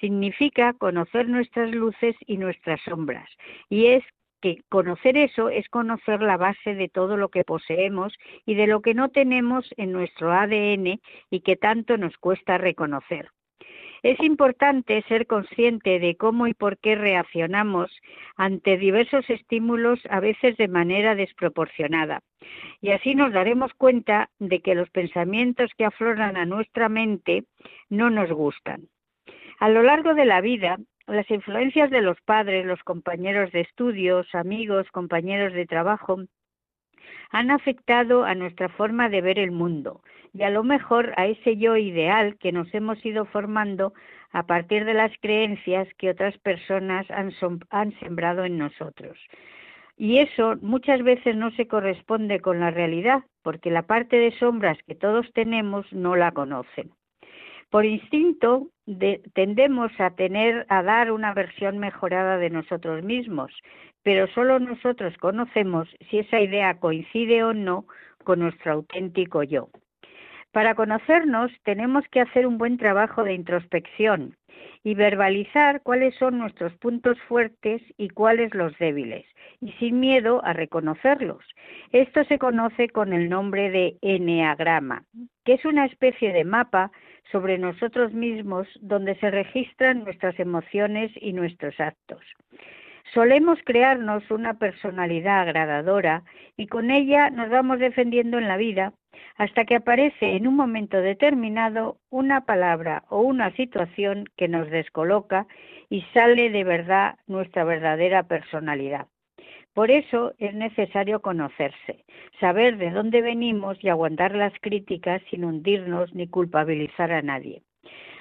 Significa 0.00 0.72
conocer 0.72 1.28
nuestras 1.28 1.70
luces 1.70 2.16
y 2.26 2.38
nuestras 2.38 2.80
sombras, 2.82 3.28
y 3.68 3.86
es 3.86 4.04
que 4.40 4.62
conocer 4.68 5.16
eso 5.16 5.48
es 5.48 5.68
conocer 5.68 6.22
la 6.22 6.36
base 6.36 6.74
de 6.74 6.88
todo 6.88 7.16
lo 7.16 7.28
que 7.28 7.44
poseemos 7.44 8.12
y 8.46 8.54
de 8.54 8.66
lo 8.66 8.80
que 8.80 8.94
no 8.94 9.10
tenemos 9.10 9.68
en 9.76 9.92
nuestro 9.92 10.32
ADN 10.32 11.00
y 11.30 11.40
que 11.40 11.56
tanto 11.56 11.96
nos 11.96 12.16
cuesta 12.18 12.58
reconocer. 12.58 13.30
Es 14.02 14.18
importante 14.20 15.02
ser 15.08 15.26
consciente 15.26 15.98
de 15.98 16.16
cómo 16.16 16.46
y 16.46 16.54
por 16.54 16.78
qué 16.78 16.94
reaccionamos 16.94 17.90
ante 18.36 18.78
diversos 18.78 19.28
estímulos 19.28 20.00
a 20.08 20.20
veces 20.20 20.56
de 20.56 20.68
manera 20.68 21.14
desproporcionada. 21.14 22.22
Y 22.80 22.92
así 22.92 23.14
nos 23.14 23.32
daremos 23.32 23.74
cuenta 23.74 24.30
de 24.38 24.60
que 24.60 24.74
los 24.74 24.88
pensamientos 24.90 25.70
que 25.76 25.84
afloran 25.84 26.38
a 26.38 26.46
nuestra 26.46 26.88
mente 26.88 27.44
no 27.90 28.08
nos 28.08 28.30
gustan. 28.30 28.88
A 29.58 29.68
lo 29.68 29.82
largo 29.82 30.14
de 30.14 30.24
la 30.24 30.40
vida, 30.40 30.78
las 31.12 31.30
influencias 31.30 31.90
de 31.90 32.02
los 32.02 32.20
padres, 32.22 32.66
los 32.66 32.82
compañeros 32.82 33.52
de 33.52 33.60
estudios, 33.60 34.26
amigos, 34.34 34.90
compañeros 34.90 35.52
de 35.52 35.66
trabajo, 35.66 36.20
han 37.30 37.50
afectado 37.50 38.24
a 38.24 38.34
nuestra 38.34 38.68
forma 38.68 39.08
de 39.08 39.20
ver 39.20 39.38
el 39.38 39.50
mundo 39.50 40.02
y 40.32 40.42
a 40.42 40.50
lo 40.50 40.62
mejor 40.62 41.12
a 41.16 41.26
ese 41.26 41.56
yo 41.56 41.76
ideal 41.76 42.36
que 42.38 42.52
nos 42.52 42.72
hemos 42.74 43.04
ido 43.04 43.24
formando 43.26 43.92
a 44.32 44.44
partir 44.46 44.84
de 44.84 44.94
las 44.94 45.12
creencias 45.20 45.88
que 45.98 46.10
otras 46.10 46.36
personas 46.38 47.06
han, 47.10 47.92
sembrado 47.98 48.44
en 48.44 48.58
nosotros. 48.58 49.18
Y 49.96 50.18
eso 50.18 50.56
muchas 50.62 51.02
veces 51.02 51.36
no 51.36 51.50
se 51.52 51.66
corresponde 51.66 52.40
con 52.40 52.60
la 52.60 52.70
realidad, 52.70 53.24
porque 53.42 53.70
la 53.70 53.82
parte 53.82 54.16
de 54.16 54.36
sombras 54.38 54.78
que 54.86 54.94
todos 54.94 55.30
tenemos 55.34 55.92
no 55.92 56.16
la 56.16 56.32
conocen. 56.32 56.92
Por 57.70 57.84
instinto 57.84 58.66
tendemos 59.34 59.92
a 60.00 60.10
tener 60.10 60.66
a 60.68 60.82
dar 60.82 61.12
una 61.12 61.32
versión 61.32 61.78
mejorada 61.78 62.36
de 62.36 62.50
nosotros 62.50 63.04
mismos, 63.04 63.52
pero 64.02 64.26
solo 64.28 64.58
nosotros 64.58 65.16
conocemos 65.18 65.88
si 66.10 66.18
esa 66.18 66.40
idea 66.40 66.78
coincide 66.80 67.44
o 67.44 67.54
no 67.54 67.84
con 68.24 68.40
nuestro 68.40 68.72
auténtico 68.72 69.44
yo. 69.44 69.68
Para 70.50 70.74
conocernos 70.74 71.52
tenemos 71.62 72.04
que 72.10 72.20
hacer 72.20 72.44
un 72.44 72.58
buen 72.58 72.76
trabajo 72.76 73.22
de 73.22 73.34
introspección 73.34 74.36
y 74.82 74.94
verbalizar 74.94 75.80
cuáles 75.82 76.16
son 76.16 76.38
nuestros 76.38 76.74
puntos 76.78 77.20
fuertes 77.28 77.82
y 77.96 78.08
cuáles 78.08 78.52
los 78.52 78.76
débiles, 78.78 79.24
y 79.60 79.70
sin 79.72 80.00
miedo 80.00 80.44
a 80.44 80.52
reconocerlos. 80.52 81.44
Esto 81.92 82.24
se 82.24 82.38
conoce 82.38 82.88
con 82.88 83.12
el 83.12 83.28
nombre 83.28 83.70
de 83.70 83.96
eneagrama, 84.02 85.04
que 85.44 85.52
es 85.54 85.64
una 85.64 85.86
especie 85.86 86.32
de 86.32 86.44
mapa 86.44 86.90
sobre 87.32 87.58
nosotros 87.58 88.12
mismos 88.12 88.66
donde 88.80 89.14
se 89.16 89.30
registran 89.30 90.04
nuestras 90.04 90.38
emociones 90.38 91.10
y 91.16 91.32
nuestros 91.32 91.78
actos. 91.80 92.20
Solemos 93.14 93.58
crearnos 93.64 94.30
una 94.30 94.54
personalidad 94.54 95.40
agradadora 95.40 96.22
y 96.56 96.66
con 96.68 96.90
ella 96.90 97.30
nos 97.30 97.48
vamos 97.50 97.78
defendiendo 97.78 98.38
en 98.38 98.46
la 98.46 98.56
vida 98.56 98.92
hasta 99.36 99.64
que 99.64 99.76
aparece 99.76 100.36
en 100.36 100.46
un 100.46 100.54
momento 100.54 101.00
determinado 101.00 101.96
una 102.10 102.42
palabra 102.42 103.04
o 103.08 103.20
una 103.20 103.50
situación 103.56 104.26
que 104.36 104.48
nos 104.48 104.70
descoloca 104.70 105.46
y 105.88 106.02
sale 106.14 106.50
de 106.50 106.62
verdad 106.62 107.18
nuestra 107.26 107.64
verdadera 107.64 108.22
personalidad. 108.22 109.06
Por 109.80 109.90
eso 109.90 110.34
es 110.36 110.52
necesario 110.52 111.22
conocerse, 111.22 112.04
saber 112.38 112.76
de 112.76 112.90
dónde 112.90 113.22
venimos 113.22 113.82
y 113.82 113.88
aguantar 113.88 114.34
las 114.34 114.52
críticas 114.60 115.22
sin 115.30 115.42
hundirnos 115.42 116.14
ni 116.14 116.28
culpabilizar 116.28 117.10
a 117.12 117.22
nadie. 117.22 117.62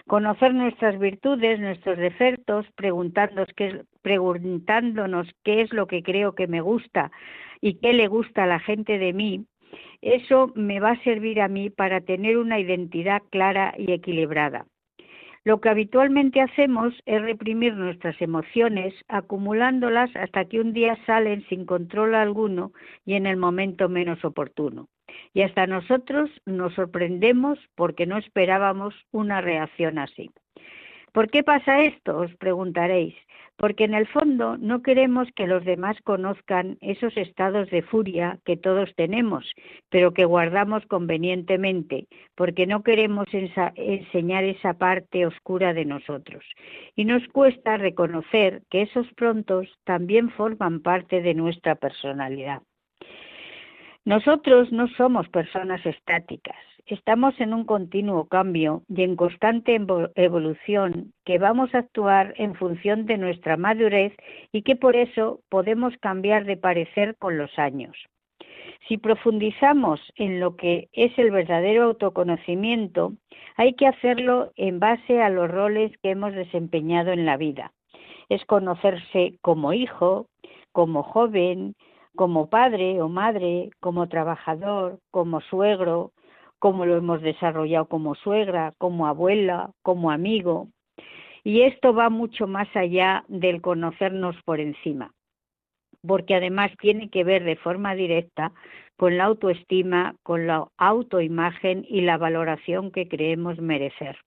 Conocer 0.08 0.54
nuestras 0.54 0.98
virtudes, 0.98 1.60
nuestros 1.60 1.98
defectos, 1.98 2.66
preguntándonos 2.78 3.50
qué, 3.58 3.82
preguntándonos 4.02 5.28
qué 5.44 5.60
es 5.60 5.74
lo 5.74 5.86
que 5.86 6.02
creo 6.02 6.34
que 6.34 6.48
me 6.48 6.62
gusta 6.62 7.12
y 7.60 7.74
qué 7.82 7.92
le 7.92 8.08
gusta 8.08 8.46
a 8.46 8.48
la 8.48 8.62
gente 8.62 8.98
de 8.98 9.12
mí, 9.12 9.46
eso 10.02 10.54
me 10.56 10.80
va 10.80 10.92
a 10.92 11.04
servir 11.04 11.42
a 11.42 11.50
mí 11.50 11.70
para 11.70 12.00
tener 12.00 12.38
una 12.38 12.58
identidad 12.62 13.22
clara 13.32 13.74
y 13.78 13.92
equilibrada. 13.92 14.66
Lo 15.50 15.60
que 15.60 15.70
habitualmente 15.70 16.42
hacemos 16.42 16.94
es 17.08 17.24
reprimir 17.24 17.74
nuestras 17.74 18.22
emociones, 18.22 18.94
acumulándolas 19.08 20.16
hasta 20.16 20.46
que 20.46 20.60
un 20.60 20.74
día 20.74 20.96
salen 21.08 21.44
sin 21.50 21.66
control 21.66 22.14
alguno 22.14 22.72
y 23.04 23.16
en 23.16 23.26
el 23.26 23.36
momento 23.36 23.90
menos 23.90 24.24
oportuno. 24.24 24.90
Y 25.34 25.42
hasta 25.42 25.66
nosotros 25.66 26.30
nos 26.46 26.76
sorprendemos 26.76 27.58
porque 27.74 28.06
no 28.06 28.20
esperábamos 28.20 28.94
una 29.12 29.42
reacción 29.42 29.98
así. 29.98 30.30
¿Por 31.14 31.30
qué 31.30 31.44
pasa 31.44 31.82
esto? 31.82 32.18
Os 32.20 32.36
preguntaréis 32.36 33.16
porque 33.60 33.84
en 33.84 33.94
el 33.94 34.08
fondo 34.08 34.58
no 34.58 34.82
queremos 34.82 35.28
que 35.36 35.46
los 35.46 35.66
demás 35.66 35.98
conozcan 36.04 36.78
esos 36.80 37.16
estados 37.18 37.70
de 37.70 37.82
furia 37.82 38.40
que 38.46 38.56
todos 38.56 38.90
tenemos, 38.96 39.54
pero 39.90 40.14
que 40.14 40.24
guardamos 40.24 40.86
convenientemente, 40.86 42.08
porque 42.36 42.66
no 42.66 42.84
queremos 42.84 43.28
enseñar 43.34 44.46
esa 44.46 44.76
parte 44.76 45.26
oscura 45.26 45.74
de 45.74 45.84
nosotros. 45.84 46.46
Y 46.96 47.04
nos 47.04 47.28
cuesta 47.28 47.76
reconocer 47.76 48.62
que 48.70 48.84
esos 48.84 49.08
prontos 49.14 49.68
también 49.84 50.30
forman 50.30 50.80
parte 50.80 51.22
de 51.22 51.34
nuestra 51.34 51.76
personalidad. 51.76 52.62
Nosotros 54.10 54.72
no 54.72 54.88
somos 54.98 55.30
personas 55.30 55.86
estáticas, 55.86 56.58
estamos 56.88 57.40
en 57.40 57.54
un 57.54 57.64
continuo 57.64 58.28
cambio 58.28 58.82
y 58.90 59.04
en 59.04 59.16
constante 59.16 59.80
evolución 60.16 61.14
que 61.26 61.38
vamos 61.38 61.76
a 61.76 61.78
actuar 61.78 62.34
en 62.38 62.56
función 62.56 63.06
de 63.06 63.20
nuestra 63.20 63.56
madurez 63.56 64.12
y 64.52 64.64
que 64.64 64.76
por 64.76 64.96
eso 64.96 65.42
podemos 65.48 65.96
cambiar 65.98 66.46
de 66.46 66.58
parecer 66.58 67.18
con 67.20 67.38
los 67.38 67.60
años. 67.60 67.96
Si 68.88 68.98
profundizamos 68.98 70.02
en 70.16 70.40
lo 70.40 70.56
que 70.56 70.90
es 70.92 71.16
el 71.20 71.30
verdadero 71.30 71.84
autoconocimiento, 71.84 73.14
hay 73.58 73.76
que 73.76 73.86
hacerlo 73.86 74.52
en 74.56 74.80
base 74.80 75.22
a 75.22 75.30
los 75.30 75.52
roles 75.52 75.96
que 76.02 76.10
hemos 76.10 76.34
desempeñado 76.34 77.12
en 77.12 77.28
la 77.28 77.38
vida. 77.38 77.74
Es 78.28 78.44
conocerse 78.46 79.36
como 79.42 79.72
hijo, 79.72 80.26
como 80.72 81.04
joven, 81.04 81.76
como 82.16 82.50
padre 82.50 83.02
o 83.02 83.10
madre, 83.10 83.70
como 83.80 84.08
trabajador, 84.08 85.00
como 85.12 85.42
suegro, 85.42 86.12
cómo 86.60 86.86
lo 86.86 86.98
hemos 86.98 87.22
desarrollado 87.22 87.86
como 87.86 88.16
suegra, 88.16 88.74
como 88.78 89.08
abuela, 89.08 89.72
como 89.82 90.12
amigo. 90.12 90.68
Y 91.44 91.62
esto 91.62 91.94
va 91.94 92.10
mucho 92.10 92.48
más 92.48 92.68
allá 92.76 93.24
del 93.28 93.62
conocernos 93.62 94.36
por 94.44 94.60
encima, 94.60 95.14
porque 96.06 96.36
además 96.36 96.72
tiene 96.80 97.10
que 97.10 97.24
ver 97.24 97.44
de 97.44 97.56
forma 97.56 97.96
directa 97.96 98.52
con 98.98 99.18
la 99.18 99.26
autoestima, 99.26 100.16
con 100.24 100.46
la 100.46 100.68
autoimagen 100.78 101.86
y 101.88 102.02
la 102.02 102.18
valoración 102.18 102.92
que 102.92 103.08
creemos 103.08 103.60
merecer. 103.60 104.18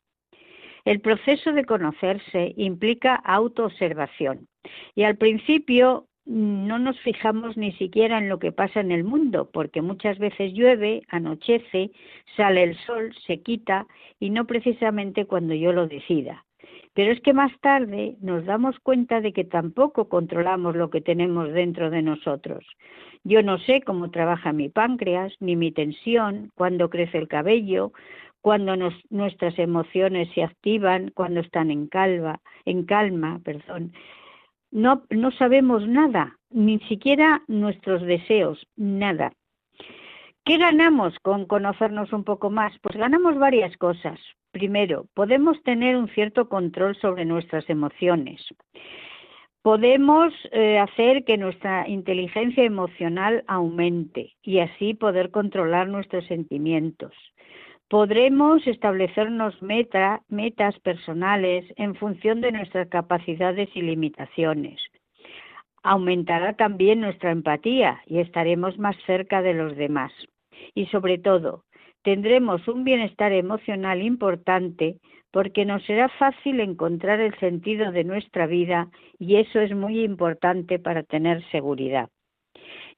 El 0.85 1.01
proceso 1.01 1.53
de 1.53 1.65
conocerse 1.65 2.55
implica 2.57 3.15
autoobservación 3.15 4.49
y 4.95 5.05
al 5.05 5.17
principio 5.17 6.07
no 6.25 6.79
nos 6.79 6.99
fijamos 7.01 7.57
ni 7.57 7.73
siquiera 7.73 8.19
en 8.19 8.29
lo 8.29 8.39
que 8.39 8.53
pasa 8.53 8.81
en 8.81 8.93
el 8.93 9.05
mundo, 9.05 9.51
porque 9.53 9.83
muchas 9.83 10.19
veces 10.19 10.53
llueve, 10.53 11.03
anochece, 11.09 11.91
sale 12.37 12.63
el 12.63 12.77
sol, 12.87 13.15
se 13.27 13.41
quita 13.41 13.87
y 14.21 14.31
no 14.31 14.47
precisamente 14.47 15.27
cuando 15.27 15.55
yo 15.55 15.73
lo 15.73 15.89
decida. 15.89 16.45
Pero 16.95 17.11
es 17.11 17.21
que 17.23 17.33
más 17.33 17.53
tarde 17.61 18.17
nos 18.21 18.45
damos 18.45 18.79
cuenta 18.81 19.21
de 19.21 19.33
que 19.33 19.45
tampoco 19.45 20.09
controlamos 20.09 20.77
lo 20.77 20.91
que 20.91 21.01
tenemos 21.01 21.51
dentro 21.53 21.91
de 21.91 22.03
nosotros. 22.03 22.65
Yo 23.25 23.43
no 23.43 23.59
sé 23.59 23.81
cómo 23.83 24.11
trabaja 24.11 24.53
mi 24.53 24.69
páncreas, 24.69 25.33
ni 25.41 25.57
mi 25.57 25.73
tensión, 25.73 26.51
cuándo 26.55 26.91
crece 26.91 27.19
el 27.19 27.29
cabello, 27.29 27.93
cuando 28.43 28.75
nuestras 29.11 29.59
emociones 29.59 30.29
se 30.35 30.43
activan, 30.43 31.11
cuando 31.15 31.41
están 31.41 31.71
en 31.71 31.87
calma, 31.87 32.41
en 32.65 32.85
calma, 32.85 33.41
perdón 33.45 33.93
no, 34.73 35.05
no 35.11 35.31
sabemos 35.33 35.87
nada, 35.87 36.39
ni 36.51 36.81
siquiera 36.81 37.43
nuestros 37.47 38.03
deseos, 38.03 38.67
nada. 38.77 39.33
¿Qué 40.45 40.57
ganamos 40.57 41.17
con 41.21 41.47
conocernos 41.47 42.13
un 42.13 42.25
poco 42.25 42.51
más? 42.51 42.73
Pues 42.81 42.97
ganamos 42.97 43.39
varias 43.39 43.77
cosas. 43.77 44.19
Primero, 44.51 45.07
podemos 45.15 45.63
tener 45.63 45.97
un 45.97 46.09
cierto 46.09 46.49
control 46.49 46.97
sobre 46.97 47.25
nuestras 47.25 47.71
emociones. 47.71 48.45
Podemos 49.63 50.35
eh, 50.51 50.79
hacer 50.81 51.25
que 51.25 51.39
nuestra 51.39 51.89
inteligencia 51.89 52.65
emocional 52.65 53.45
aumente 53.47 54.33
y 54.43 54.59
así 54.59 54.95
poder 54.95 55.31
controlar 55.31 55.87
nuestros 55.87 56.27
sentimientos. 56.27 57.15
Podremos 57.93 58.67
establecernos 58.67 59.61
metas 59.61 60.79
personales 60.83 61.67
en 61.77 61.95
función 61.95 62.41
de 62.41 62.51
nuestras 62.51 62.89
capacidades 62.89 63.69
y 63.75 63.83
limitaciones. 63.83 64.81
Aumentará 65.83 66.55
también 66.55 67.03
nuestra 67.03 67.33
empatía 67.33 68.01
y 68.07 68.21
estaremos 68.21 68.79
más 68.79 68.97
cerca 69.05 69.43
de 69.43 69.53
los 69.53 69.77
demás. 69.77 70.11
Y 70.75 70.87
sobre 70.87 71.19
todo, 71.19 71.65
tendremos 72.03 72.67
un 72.67 72.83
bienestar 72.83 73.31
emocional 73.31 74.01
importante 74.01 74.97
porque 75.31 75.67
nos 75.67 75.85
será 75.85 76.09
fácil 76.09 76.61
encontrar 76.61 77.21
el 77.21 77.39
sentido 77.41 77.93
de 77.93 78.05
nuestra 78.05 78.47
vida 78.47 78.89
y 79.19 79.37
eso 79.37 79.61
es 79.61 79.77
muy 79.77 80.03
importante 80.03 80.79
para 80.79 81.03
tener 81.03 81.45
seguridad. 81.51 82.09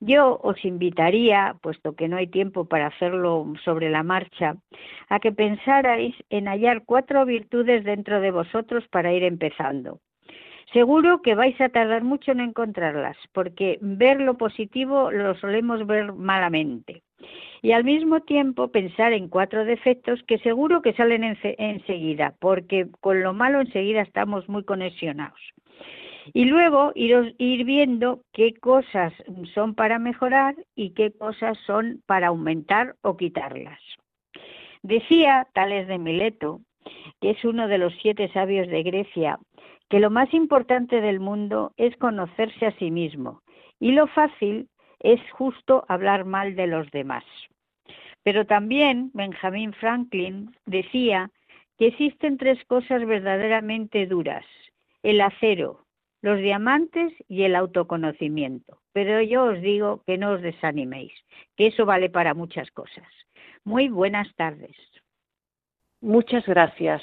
Yo 0.07 0.39
os 0.43 0.63
invitaría, 0.67 1.57
puesto 1.63 1.95
que 1.97 2.09
no 2.09 2.19
hay 2.19 2.27
tiempo 2.27 2.67
para 2.67 2.89
hacerlo 2.89 3.55
sobre 3.65 3.89
la 3.89 4.03
marcha, 4.03 4.57
a 5.09 5.19
que 5.19 5.33
pensarais 5.33 6.15
en 6.29 6.47
hallar 6.47 6.83
cuatro 6.85 7.25
virtudes 7.25 7.85
dentro 7.85 8.21
de 8.21 8.31
vosotros 8.31 8.87
para 8.89 9.15
ir 9.15 9.23
empezando. 9.23 10.01
Seguro 10.75 11.23
que 11.23 11.35
vais 11.35 11.59
a 11.59 11.71
tardar 11.71 12.05
mucho 12.05 12.33
en 12.33 12.41
encontrarlas, 12.41 13.17
porque 13.33 13.79
ver 13.81 14.21
lo 14.21 14.37
positivo 14.37 15.11
lo 15.11 15.35
solemos 15.37 15.87
ver 15.87 16.13
malamente. 16.13 17.03
Y 17.63 17.73
al 17.73 17.85
mismo 17.85 18.21
tiempo 18.21 18.69
pensar 18.69 19.15
en 19.15 19.29
cuatro 19.29 19.65
defectos 19.65 20.23
que 20.25 20.39
seguro 20.39 20.83
que 20.83 20.93
salen 20.93 21.25
enseguida, 21.25 22.35
porque 22.41 22.89
con 23.01 23.23
lo 23.23 23.33
malo 23.33 23.63
enseguida 23.63 24.03
estamos 24.03 24.51
muy 24.51 24.65
conexionados. 24.65 25.41
Y 26.33 26.47
luego 26.47 26.93
ir, 26.95 27.65
viendo 27.65 28.23
qué 28.33 28.55
cosas 28.55 29.13
son 29.55 29.75
para 29.75 29.99
mejorar 29.99 30.55
y 30.75 30.91
qué 30.91 31.13
cosas 31.13 31.59
son 31.67 32.03
para 32.07 32.29
aumentar 32.29 32.97
o 33.03 33.17
quitarlas. 33.17 33.81
Decía 34.83 35.47
Tales 35.53 35.87
de 35.89 35.99
Mileto, 35.99 36.61
que 37.21 37.31
es 37.31 37.45
uno 37.45 37.69
de 37.69 37.79
los 37.79 37.95
siete 38.01 38.31
sabios 38.33 38.69
de 38.69 38.83
Grecia, 38.83 39.39
que 39.89 40.01
lo 40.01 40.11
más 40.11 40.33
importante 40.33 41.01
del 41.01 41.21
mundo 41.21 41.73
es 41.77 41.97
conocerse 41.97 42.67
a 42.67 42.79
sí 42.79 42.91
mismo 42.91 43.43
y 43.79 43.93
lo 43.93 44.07
fácil 44.07 44.69
es 45.01 45.21
justo 45.33 45.85
hablar 45.89 46.25
mal 46.25 46.57
de 46.57 46.67
los 46.67 46.91
demás. 46.91 47.25
Pero 48.23 48.47
también 48.47 49.11
Benjamin 49.13 49.75
Franklin 49.75 50.57
decía 50.65 51.31
que 51.79 51.89
existen 51.89 52.39
tres 52.39 52.65
cosas 52.65 53.05
verdaderamente 53.05 54.07
duras, 54.07 54.47
el 55.03 55.21
acero, 55.21 55.84
los 56.25 56.39
diamantes 56.39 57.13
y 57.29 57.43
el 57.43 57.55
autoconocimiento. 57.55 58.79
Pero 58.95 59.21
yo 59.21 59.45
os 59.45 59.61
digo 59.61 60.03
que 60.07 60.17
no 60.17 60.31
os 60.31 60.41
desaniméis, 60.41 61.13
que 61.55 61.67
eso 61.67 61.85
vale 61.85 62.09
para 62.09 62.33
muchas 62.33 62.71
cosas. 62.71 63.07
Muy 63.63 63.91
buenas 63.91 64.35
tardes. 64.35 64.75
Muchas 66.01 66.47
gracias. 66.47 67.03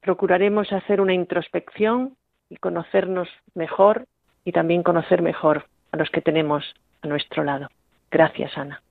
Procuraremos 0.00 0.72
hacer 0.72 1.00
una 1.00 1.14
introspección 1.14 2.16
y 2.48 2.56
conocernos 2.56 3.28
mejor 3.54 4.06
y 4.44 4.50
también 4.50 4.82
conocer 4.82 5.22
mejor 5.22 5.66
a 5.92 5.96
los 5.96 6.10
que 6.10 6.20
tenemos 6.20 6.74
a 7.02 7.06
nuestro 7.06 7.44
lado. 7.44 7.68
Gracias, 8.10 8.58
Ana. 8.58 8.82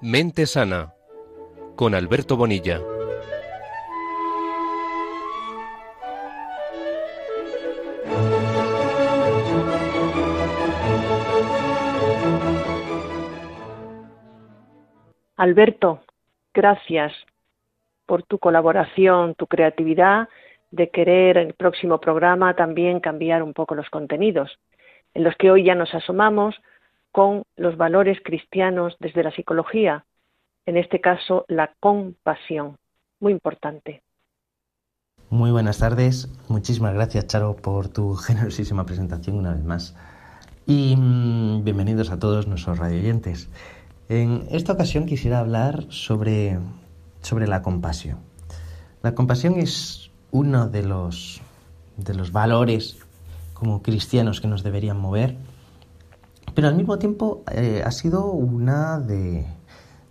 Mente 0.00 0.46
Sana 0.46 0.93
con 1.76 1.94
Alberto 1.94 2.36
Bonilla. 2.36 2.80
Alberto, 15.36 16.00
gracias 16.54 17.12
por 18.06 18.22
tu 18.22 18.38
colaboración, 18.38 19.34
tu 19.34 19.46
creatividad 19.46 20.28
de 20.70 20.90
querer 20.90 21.36
en 21.38 21.48
el 21.48 21.54
próximo 21.54 22.00
programa 22.00 22.54
también 22.54 23.00
cambiar 23.00 23.42
un 23.42 23.52
poco 23.52 23.74
los 23.74 23.90
contenidos, 23.90 24.58
en 25.12 25.24
los 25.24 25.36
que 25.36 25.50
hoy 25.50 25.64
ya 25.64 25.74
nos 25.74 25.94
asomamos 25.94 26.54
con 27.12 27.44
los 27.56 27.76
valores 27.76 28.18
cristianos 28.24 28.96
desde 29.00 29.22
la 29.22 29.30
psicología, 29.32 30.04
en 30.66 30.76
este 30.76 31.00
caso 31.00 31.44
la 31.48 31.72
compasión, 31.80 32.76
muy 33.20 33.32
importante. 33.32 34.02
Muy 35.30 35.50
buenas 35.50 35.78
tardes, 35.78 36.28
muchísimas 36.48 36.94
gracias 36.94 37.26
Charo 37.26 37.56
por 37.56 37.88
tu 37.88 38.14
generosísima 38.14 38.86
presentación 38.86 39.36
una 39.36 39.52
vez 39.52 39.64
más 39.64 39.96
y 40.66 40.96
mm, 40.96 41.64
bienvenidos 41.64 42.10
a 42.10 42.18
todos 42.18 42.46
nuestros 42.46 42.78
radioyentes. 42.78 43.48
En 44.08 44.46
esta 44.50 44.72
ocasión 44.72 45.06
quisiera 45.06 45.40
hablar 45.40 45.86
sobre, 45.88 46.58
sobre 47.22 47.46
la 47.46 47.62
compasión. 47.62 48.18
La 49.02 49.14
compasión 49.14 49.54
es 49.58 50.10
uno 50.30 50.68
de 50.68 50.82
los, 50.82 51.40
de 51.96 52.14
los 52.14 52.32
valores 52.32 52.98
como 53.52 53.82
cristianos 53.82 54.40
que 54.40 54.48
nos 54.48 54.62
deberían 54.62 54.98
mover, 54.98 55.36
pero 56.54 56.68
al 56.68 56.76
mismo 56.76 56.98
tiempo 56.98 57.42
eh, 57.52 57.82
ha 57.84 57.90
sido 57.90 58.26
una 58.26 58.98
de, 58.98 59.46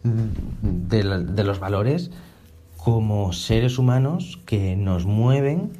de, 0.03 1.43
los 1.43 1.59
valores 1.59 2.11
como 2.77 3.33
seres 3.33 3.77
humanos 3.77 4.39
que 4.45 4.75
nos 4.75 5.05
mueven 5.05 5.71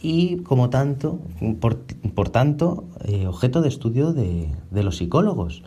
y 0.00 0.38
como 0.38 0.70
tanto, 0.70 1.20
por, 1.60 1.78
por 2.14 2.28
tanto, 2.28 2.84
eh, 3.04 3.26
objeto 3.26 3.62
de 3.62 3.68
estudio 3.68 4.12
de, 4.12 4.54
de 4.70 4.82
los 4.82 4.98
psicólogos. 4.98 5.62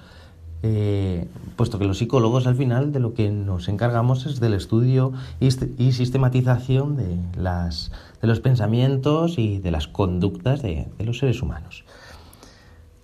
Eh, 0.63 1.27
puesto 1.55 1.77
que 1.77 1.85
los 1.85 1.99
psicólogos 1.99 2.47
al 2.47 2.55
final 2.55 2.91
de 2.91 2.99
lo 2.99 3.13
que 3.13 3.29
nos 3.29 3.67
encargamos 3.67 4.25
es 4.25 4.39
del 4.39 4.55
estudio 4.55 5.13
y, 5.39 5.51
sistematización 5.91 6.97
de, 6.97 7.17
las, 7.39 7.91
de 8.21 8.27
los 8.27 8.39
pensamientos 8.39 9.37
y 9.37 9.59
de 9.59 9.69
las 9.69 9.87
conductas 9.87 10.63
de, 10.63 10.87
los 10.99 11.19
seres 11.19 11.41
humanos. 11.43 11.83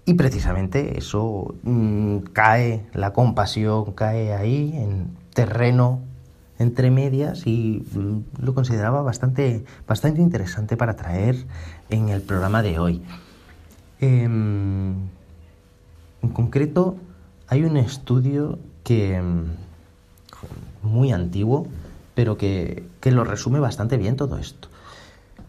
Y 0.05 0.15
precisamente 0.15 0.97
eso 0.97 1.55
mm, 1.63 2.17
cae, 2.33 2.85
la 2.93 3.13
compasión 3.13 3.93
cae 3.93 4.33
ahí 4.33 4.73
en 4.75 5.15
terreno 5.33 6.01
entre 6.59 6.91
medias 6.91 7.47
y 7.47 7.85
mm, 7.93 8.43
lo 8.43 8.53
consideraba 8.53 9.01
bastante, 9.01 9.63
bastante 9.87 10.21
interesante 10.21 10.75
para 10.75 10.95
traer 10.95 11.45
en 11.89 12.09
el 12.09 12.21
programa 12.21 12.61
de 12.61 12.79
hoy. 12.79 13.01
Em, 14.01 14.95
en 16.21 16.29
concreto, 16.33 16.97
hay 17.47 17.63
un 17.63 17.77
estudio 17.77 18.59
que 18.83 19.21
mm, 19.21 19.43
muy 20.81 21.13
antiguo, 21.13 21.67
pero 22.13 22.37
que, 22.37 22.83
lo 23.05 23.23
resume 23.23 23.59
bastante 23.59 23.97
bien 23.97 24.17
todo 24.17 24.37
esto. 24.37 24.67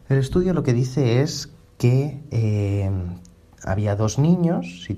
El 0.08 0.18
estudio 0.18 0.54
lo 0.54 0.62
que 0.62 0.72
dice 0.72 1.22
es 1.22 1.50
que 1.78 2.20
em, 2.30 3.16
había 3.64 3.96
dos 3.96 4.18
niños, 4.18 4.88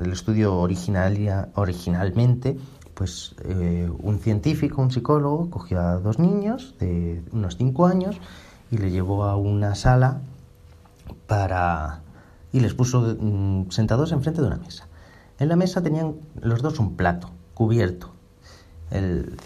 el 0.00 0.12
estudio 0.12 0.56
original, 0.56 1.50
originalmente, 1.54 2.56
pues 2.94 3.34
eh, 3.44 3.90
un 4.00 4.18
científico, 4.18 4.82
un 4.82 4.90
psicólogo, 4.90 5.50
cogió 5.50 5.80
a 5.80 5.98
dos 5.98 6.18
niños 6.18 6.74
de 6.78 7.22
unos 7.32 7.56
cinco 7.56 7.86
años 7.86 8.20
y 8.70 8.78
le 8.78 8.90
llevó 8.90 9.24
a 9.24 9.36
una 9.36 9.74
sala 9.74 10.20
para 11.26 12.02
y 12.52 12.60
les 12.60 12.74
puso 12.74 13.16
mm, 13.20 13.70
sentados 13.70 14.12
enfrente 14.12 14.40
de 14.40 14.46
una 14.46 14.56
mesa. 14.56 14.88
En 15.38 15.48
la 15.48 15.56
mesa 15.56 15.82
tenían 15.82 16.16
los 16.40 16.62
dos 16.62 16.78
un 16.78 16.96
plato 16.96 17.30
cubierto. 17.54 18.10
El, 18.90 19.36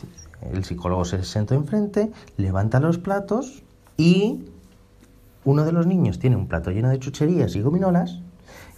el 0.40 0.64
psicólogo 0.64 1.04
se 1.04 1.22
sentó 1.24 1.54
enfrente, 1.54 2.10
levanta 2.36 2.80
los 2.80 2.98
platos 2.98 3.62
y 3.96 4.46
uno 5.44 5.64
de 5.64 5.72
los 5.72 5.86
niños 5.86 6.18
tiene 6.18 6.36
un 6.36 6.46
plato 6.46 6.70
lleno 6.70 6.88
de 6.88 6.98
chucherías 6.98 7.56
y 7.56 7.60
gominolas 7.60 8.20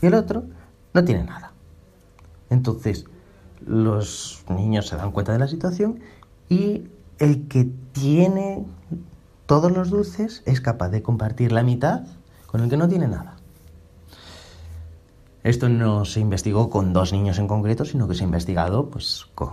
y 0.04 0.06
el 0.06 0.12
otro 0.12 0.44
no 0.92 1.02
tiene 1.02 1.24
nada. 1.24 1.52
Entonces, 2.50 3.06
los 3.66 4.44
niños 4.50 4.86
se 4.86 4.96
dan 4.96 5.12
cuenta 5.12 5.32
de 5.32 5.38
la 5.38 5.48
situación 5.48 6.00
y 6.50 6.88
el 7.18 7.48
que 7.48 7.70
tiene 7.92 8.66
todos 9.46 9.72
los 9.72 9.88
dulces 9.88 10.42
es 10.44 10.60
capaz 10.60 10.90
de 10.90 11.02
compartir 11.02 11.52
la 11.52 11.62
mitad 11.62 12.02
con 12.44 12.60
el 12.60 12.68
que 12.68 12.76
no 12.76 12.86
tiene 12.86 13.08
nada. 13.08 13.36
Esto 15.42 15.70
no 15.70 16.04
se 16.04 16.20
investigó 16.20 16.68
con 16.68 16.92
dos 16.92 17.14
niños 17.14 17.38
en 17.38 17.48
concreto, 17.48 17.86
sino 17.86 18.06
que 18.06 18.14
se 18.14 18.24
ha 18.24 18.26
investigado 18.26 18.90
pues, 18.90 19.24
con, 19.34 19.52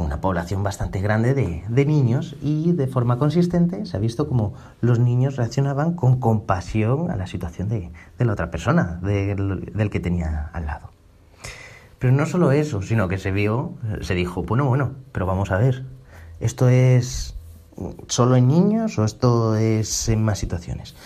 una 0.00 0.20
población 0.20 0.62
bastante 0.62 1.00
grande 1.00 1.34
de, 1.34 1.84
niños 1.86 2.36
y 2.42 2.72
de 2.72 2.86
forma 2.86 3.18
consistente 3.18 3.86
se 3.86 3.96
ha 3.96 4.00
visto 4.00 4.28
como 4.28 4.54
los 4.80 4.98
niños 4.98 5.36
reaccionaban 5.36 5.94
con 5.94 6.20
compasión 6.20 7.10
a 7.10 7.16
la 7.16 7.26
situación 7.26 7.68
de, 7.68 7.90
la 8.18 8.32
otra 8.32 8.50
persona, 8.50 9.00
del 9.02 9.90
que 9.90 10.00
tenía 10.00 10.50
al 10.52 10.66
lado. 10.66 10.90
Pero 11.98 12.12
no 12.12 12.24
solo 12.26 12.52
eso, 12.52 12.80
sino 12.80 13.08
que 13.08 13.18
se 13.18 13.30
vio, 13.30 13.74
se 14.00 14.14
dijo, 14.14 14.42
bueno, 14.42 14.66
bueno, 14.66 14.92
pero 15.12 15.26
vamos 15.26 15.50
a 15.50 15.58
ver, 15.58 15.84
¿esto 16.40 16.68
es 16.68 17.36
solo 18.08 18.36
en 18.36 18.48
niños 18.48 18.98
o 18.98 19.04
esto 19.04 19.56
es 19.56 20.08
en 20.08 20.24
más 20.24 20.38
situaciones? 20.38 20.96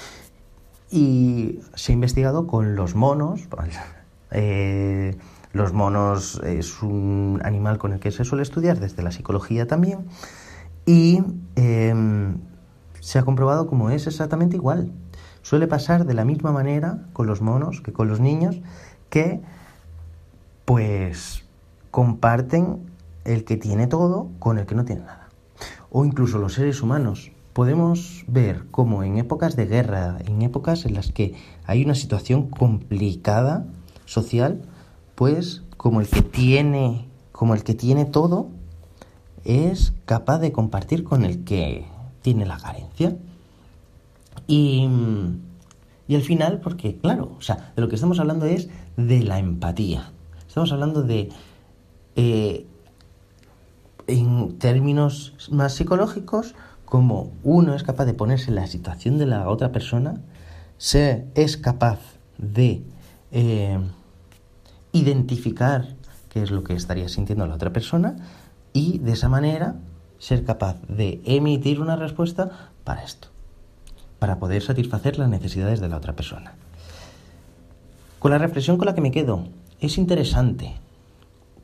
Y 0.90 1.61
se 1.74 1.90
ha 1.90 1.95
investigado 1.95 2.47
con 2.47 2.76
los 2.76 2.95
monos, 2.95 3.49
eh, 4.30 5.16
los 5.55 5.72
monos 5.72 6.42
es 6.44 6.82
un 6.82 7.40
animal 7.44 7.78
con 7.78 7.92
el 7.92 8.00
que 8.00 8.11
se 8.11 8.24
suele 8.24 8.42
estudiar 8.42 8.80
desde 8.80 9.05
la 9.05 9.12
psicología 9.12 9.66
también. 9.68 10.00
Y 10.84 11.22
em, 11.55 12.38
se 12.98 13.20
ha 13.20 13.22
comprobado 13.22 13.68
como 13.68 13.88
es 13.90 14.09
exactamente 14.09 14.57
igual. 14.57 14.92
Suele 15.42 15.68
pasar 15.68 16.07
de 16.07 16.14
la 16.14 16.24
misma 16.24 16.50
manera 16.50 17.07
con 17.12 17.28
los 17.28 17.40
monos 17.40 17.80
que 17.80 17.92
con 17.92 18.09
los 18.09 18.18
niños, 18.18 18.61
que 19.11 19.42
pues 20.64 21.44
comparten 21.92 22.90
el 23.24 23.44
que 23.44 23.57
tiene 23.57 23.86
todo 23.86 24.30
con 24.40 24.59
el 24.59 24.66
que 24.66 24.74
no 24.74 24.84
tiene 24.84 25.02
nada. 25.02 25.28
O 25.88 26.05
incluso 26.05 26.38
los 26.38 26.55
seres 26.55 26.82
humanos. 26.82 27.30
Podemos 27.52 28.24
ver 28.26 28.64
cómo 28.72 29.05
en 29.05 29.18
épocas 29.18 29.55
de 29.55 29.66
guerra, 29.66 30.18
en 30.26 30.42
épocas 30.42 30.84
en 30.84 30.94
las 30.94 31.12
que 31.12 31.36
hay 31.64 31.84
una 31.84 31.94
situación 31.94 32.50
complicada 32.50 33.64
social, 34.05 34.62
pues 35.14 35.62
como 35.76 36.00
el 36.00 36.08
que 36.08 36.22
tiene, 36.22 37.08
como 37.32 37.54
el 37.54 37.62
que 37.62 37.74
tiene 37.74 38.04
todo, 38.04 38.48
es 39.44 39.92
capaz 40.06 40.38
de 40.38 40.52
compartir 40.52 41.04
con 41.04 41.24
el 41.24 41.44
que 41.44 41.86
tiene 42.22 42.46
la 42.46 42.58
carencia. 42.58 43.16
Y, 44.46 44.88
y 46.08 46.14
al 46.14 46.22
final, 46.22 46.60
porque 46.60 46.96
claro, 46.96 47.32
o 47.38 47.42
sea, 47.42 47.72
de 47.76 47.82
lo 47.82 47.88
que 47.88 47.94
estamos 47.94 48.18
hablando 48.18 48.46
es 48.46 48.68
de 48.96 49.22
la 49.22 49.38
empatía. 49.38 50.10
Estamos 50.46 50.72
hablando 50.72 51.02
de 51.02 51.30
eh, 52.16 52.66
en 54.06 54.58
términos 54.58 55.34
más 55.50 55.74
psicológicos, 55.74 56.54
como 56.84 57.32
uno 57.42 57.74
es 57.74 57.82
capaz 57.82 58.04
de 58.04 58.14
ponerse 58.14 58.50
en 58.50 58.56
la 58.56 58.66
situación 58.66 59.18
de 59.18 59.26
la 59.26 59.48
otra 59.48 59.72
persona, 59.72 60.20
se 60.78 61.26
es 61.34 61.56
capaz 61.56 61.98
de 62.38 62.82
eh, 63.32 63.78
identificar 64.95 65.88
qué 66.30 66.42
es 66.42 66.51
lo 66.51 66.64
que 66.64 66.72
estaría 66.72 67.09
sintiendo 67.09 67.47
la 67.47 67.57
otra 67.57 67.72
persona 67.72 68.16
y 68.72 68.99
de 68.99 69.12
esa 69.12 69.28
manera 69.28 69.76
ser 70.18 70.45
capaz 70.45 70.80
de 70.88 71.20
emitir 71.26 71.80
una 71.80 71.97
respuesta 71.97 72.70
para 72.84 73.03
esto, 73.03 73.28
para 74.18 74.38
poder 74.38 74.62
satisfacer 74.62 75.18
las 75.18 75.28
necesidades 75.28 75.80
de 75.80 75.88
la 75.88 75.99
otra 75.99 76.14
persona. 76.14 76.55
Con 78.20 78.30
la 78.30 78.38
reflexión 78.38 78.78
con 78.78 78.86
la 78.86 78.95
que 78.95 79.03
me 79.03 79.11
quedo, 79.11 79.45
es 79.80 79.99
interesante, 79.99 80.76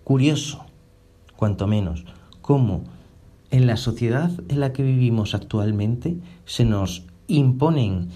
curioso, 0.04 0.66
cuanto 1.36 1.66
menos, 1.66 2.04
cómo 2.42 2.82
en 3.50 3.66
la 3.66 3.76
sociedad 3.76 4.30
en 4.48 4.60
la 4.60 4.72
que 4.72 4.82
vivimos 4.82 5.34
actualmente 5.34 6.18
se 6.44 6.64
nos 6.64 7.04
imponen 7.28 8.10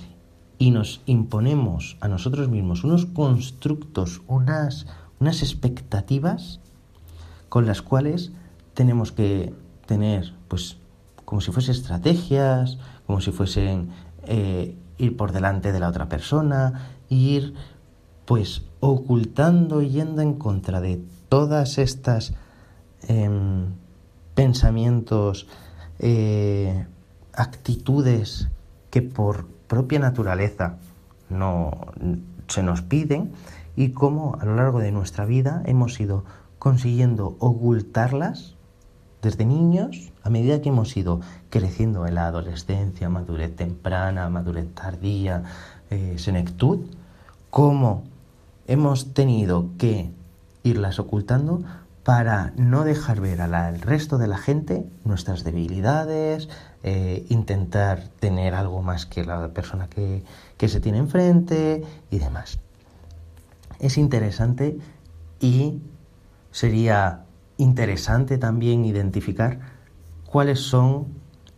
y 0.59 0.71
nos 0.71 1.01
imponemos 1.07 1.97
a 2.01 2.09
nosotros 2.09 2.49
mismos 2.49 2.85
unos 2.85 3.07
constructos, 3.07 4.23
unas, 4.27 4.87
unas 5.25 5.43
expectativas 5.43 6.61
con 7.49 7.65
las 7.65 7.81
cuales 7.81 8.31
tenemos 8.75 9.11
que 9.11 9.55
tener, 9.87 10.35
pues, 10.49 10.77
como 11.25 11.41
si 11.41 11.51
fuesen 11.51 11.75
estrategias, 11.75 12.77
como 13.07 13.23
si 13.23 13.33
fuesen 13.33 13.89
eh, 14.27 14.77
ir 14.99 15.17
por 15.17 15.33
delante 15.33 15.73
de 15.73 15.81
la 15.81 15.89
otra 15.89 16.11
persona, 16.11 16.91
ir, 17.09 17.55
pues, 18.27 18.65
ocultando 18.81 19.81
y 19.81 19.89
yendo 19.89 20.21
en 20.21 20.35
contra 20.35 20.83
de 20.83 21.03
todas 21.31 21.79
estas 21.79 22.35
em, 23.09 23.73
pensamientos, 24.35 25.47
eh, 26.01 26.87
actitudes 27.33 28.51
que 28.91 29.01
por 29.01 29.47
propia 29.47 30.01
naturaleza 30.01 30.77
no 31.31 31.71
se 32.47 32.63
nos 32.63 32.83
piden 32.83 33.33
y 33.77 33.91
cómo 33.91 34.37
a 34.41 34.45
lo 34.45 34.57
largo 34.57 34.79
de 34.81 34.93
nuestra 34.93 35.25
vida 35.25 35.63
hemos 35.67 35.99
ido 36.01 36.25
consiguiendo 36.59 37.37
ocultarlas 37.41 38.55
desde 39.23 39.47
niños 39.47 40.13
a 40.23 40.31
medida 40.31 40.61
que 40.61 40.69
hemos 40.69 40.97
ido 40.97 41.21
creciendo 41.51 42.07
en 42.07 42.15
la 42.15 42.27
adolescencia, 42.27 43.09
madurez 43.09 43.57
temprana, 43.57 44.29
madurez 44.29 44.67
tardía, 44.75 45.43
eh, 45.91 46.15
senectud, 46.19 46.81
cómo 47.51 48.05
hemos 48.67 49.15
tenido 49.15 49.71
que 49.79 50.11
irlas 50.63 50.99
ocultando 50.99 51.63
para 52.05 52.53
no 52.57 52.85
dejar 52.85 53.21
ver 53.21 53.41
al 53.41 53.81
resto 53.81 54.19
de 54.19 54.27
la 54.27 54.37
gente 54.37 54.87
nuestras 55.05 55.43
debilidades, 55.43 56.51
eh, 56.83 57.25
intentar 57.31 58.09
tener 58.21 58.55
algo 58.55 58.83
más 58.83 59.07
que 59.07 59.25
la 59.25 59.49
persona 59.49 59.89
que, 59.89 60.23
que 60.59 60.69
se 60.69 60.81
tiene 60.81 60.99
enfrente 60.99 61.83
y 62.11 62.19
demás. 62.19 62.59
Es 63.85 63.99
interesante 63.99 64.79
y 65.41 65.75
sería 66.53 67.27
interesante 67.59 68.39
también 68.39 68.87
identificar 68.87 69.61
cuáles 70.25 70.61
son 70.61 71.09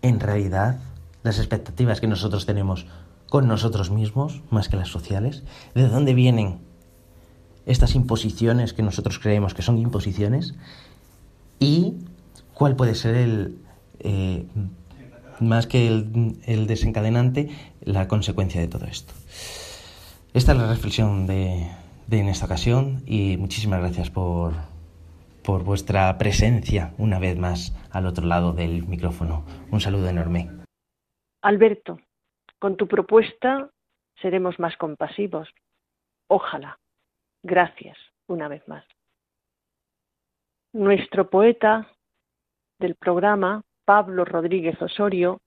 en 0.03 0.19
realidad 0.19 0.81
las 1.23 1.39
expectativas 1.39 2.01
que 2.01 2.09
nosotros 2.09 2.45
tenemos 2.45 2.89
con 3.31 3.47
nosotros 3.47 3.93
mismos, 3.93 4.43
más 4.51 4.69
que 4.69 4.77
las 4.77 4.89
sociales, 4.89 5.45
de 5.77 5.87
dónde 5.87 6.15
vienen 6.15 6.59
estas 7.65 7.95
imposiciones 7.95 8.73
que 8.73 8.83
nosotros 8.83 9.21
creemos 9.21 9.55
que 9.55 9.63
son 9.63 9.79
imposiciones 9.79 10.57
y 11.61 11.95
cuál 12.55 12.75
puede 12.75 12.97
ser 12.97 13.15
el, 13.15 13.59
eh, 14.01 14.47
más 15.39 15.69
que 15.69 15.87
el, 15.87 16.67
desencadenante, 16.67 17.51
la 17.83 18.09
consecuencia 18.09 18.61
de 18.61 18.67
todo 18.67 18.87
esto. 18.87 19.15
Esta 20.35 20.53
es 20.53 20.59
la 20.59 20.67
reflexión 20.67 21.29
de, 21.29 21.71
de 22.07 22.21
en 22.21 22.29
esta 22.29 22.47
ocasión 22.47 23.03
y 23.07 23.37
muchísimas 23.37 23.81
gracias 23.81 24.11
por, 24.11 24.53
por 25.45 25.65
vuestra 25.65 26.17
presencia 26.19 26.93
una 26.99 27.19
vez 27.19 27.37
más 27.39 27.75
al 27.93 28.07
otro 28.07 28.27
lado 28.27 28.53
del 28.53 28.87
micrófono. 28.87 29.45
Un 29.71 29.81
saludo 29.81 30.09
enorme. 30.09 30.51
Alberto, 31.43 32.01
con 32.59 32.77
tu 32.77 32.87
propuesta 32.87 33.71
seremos 34.21 34.59
más 34.59 34.77
compasivos. 34.77 35.49
Ojalá. 36.29 36.79
Gracias 37.43 37.97
una 38.27 38.49
vez 38.49 38.67
más. 38.67 38.85
Nuestro 40.73 41.31
poeta 41.31 41.89
del 42.79 42.97
programa, 42.97 43.63
Pablo 43.85 44.25
Rodríguez 44.25 44.81
Osorio, 44.83 45.41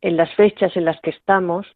en 0.00 0.16
las 0.16 0.32
fechas 0.34 0.76
en 0.76 0.84
las 0.84 1.00
que 1.00 1.10
estamos, 1.10 1.66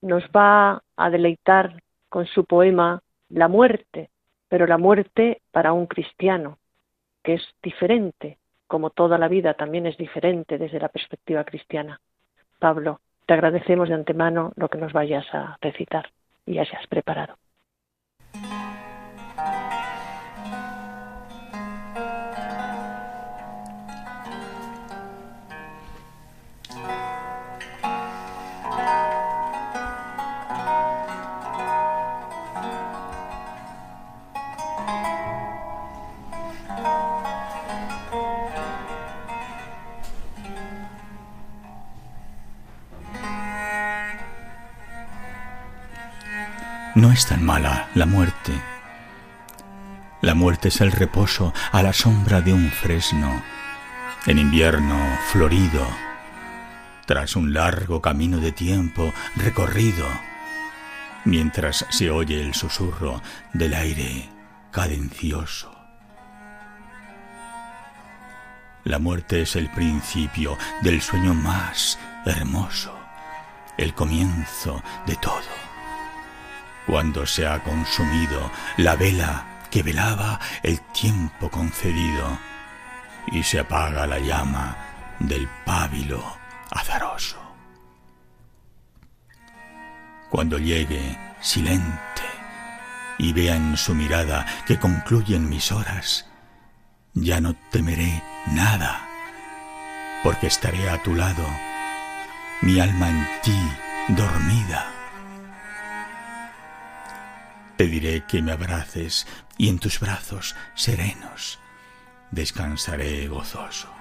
nos 0.00 0.22
va 0.24 0.82
a 0.96 1.10
deleitar 1.10 1.82
con 2.12 2.26
su 2.26 2.44
poema 2.44 3.02
La 3.30 3.48
muerte, 3.48 4.10
pero 4.46 4.66
la 4.66 4.76
muerte 4.76 5.40
para 5.50 5.72
un 5.72 5.86
cristiano, 5.86 6.58
que 7.22 7.32
es 7.34 7.42
diferente, 7.62 8.36
como 8.66 8.90
toda 8.90 9.16
la 9.16 9.28
vida 9.28 9.54
también 9.54 9.86
es 9.86 9.96
diferente 9.96 10.58
desde 10.58 10.78
la 10.78 10.90
perspectiva 10.90 11.42
cristiana. 11.44 12.02
Pablo, 12.58 13.00
te 13.24 13.32
agradecemos 13.32 13.88
de 13.88 13.94
antemano 13.94 14.52
lo 14.56 14.68
que 14.68 14.76
nos 14.76 14.92
vayas 14.92 15.24
a 15.32 15.56
recitar 15.62 16.10
y 16.44 16.56
ya 16.56 16.66
se 16.66 16.76
has 16.76 16.86
preparado. 16.86 17.36
No 46.94 47.10
es 47.10 47.24
tan 47.24 47.42
mala 47.42 47.88
la 47.94 48.04
muerte. 48.04 48.52
La 50.20 50.34
muerte 50.34 50.68
es 50.68 50.82
el 50.82 50.92
reposo 50.92 51.54
a 51.72 51.82
la 51.82 51.94
sombra 51.94 52.42
de 52.42 52.52
un 52.52 52.70
fresno, 52.70 53.42
en 54.26 54.38
invierno 54.38 54.96
florido, 55.30 55.86
tras 57.06 57.34
un 57.34 57.54
largo 57.54 58.02
camino 58.02 58.40
de 58.40 58.52
tiempo 58.52 59.10
recorrido, 59.36 60.06
mientras 61.24 61.86
se 61.88 62.10
oye 62.10 62.42
el 62.42 62.52
susurro 62.52 63.22
del 63.54 63.72
aire 63.72 64.28
cadencioso. 64.70 65.74
La 68.84 68.98
muerte 68.98 69.40
es 69.40 69.56
el 69.56 69.70
principio 69.70 70.58
del 70.82 71.00
sueño 71.00 71.32
más 71.32 71.98
hermoso, 72.26 72.94
el 73.78 73.94
comienzo 73.94 74.82
de 75.06 75.16
todo 75.16 75.61
cuando 76.86 77.26
se 77.26 77.46
ha 77.46 77.62
consumido 77.62 78.50
la 78.76 78.96
vela 78.96 79.46
que 79.70 79.82
velaba 79.82 80.38
el 80.62 80.80
tiempo 80.92 81.50
concedido 81.50 82.38
y 83.28 83.42
se 83.42 83.60
apaga 83.60 84.06
la 84.06 84.18
llama 84.18 84.76
del 85.18 85.48
pábilo 85.64 86.36
azaroso. 86.70 87.38
Cuando 90.28 90.58
llegue 90.58 91.18
silente 91.40 92.22
y 93.18 93.32
vea 93.32 93.56
en 93.56 93.76
su 93.76 93.94
mirada 93.94 94.46
que 94.66 94.78
concluyen 94.78 95.48
mis 95.48 95.70
horas, 95.72 96.26
ya 97.14 97.40
no 97.40 97.54
temeré 97.70 98.22
nada, 98.46 99.06
porque 100.22 100.46
estaré 100.46 100.88
a 100.88 101.02
tu 101.02 101.14
lado, 101.14 101.46
mi 102.62 102.80
alma 102.80 103.10
en 103.10 103.28
ti 103.42 103.70
dormida 104.08 104.91
Pediré 107.82 108.22
que 108.28 108.40
me 108.40 108.52
abraces 108.52 109.26
y 109.58 109.68
en 109.68 109.80
tus 109.80 109.98
brazos 109.98 110.54
serenos 110.76 111.58
descansaré 112.30 113.26
gozoso. 113.26 113.92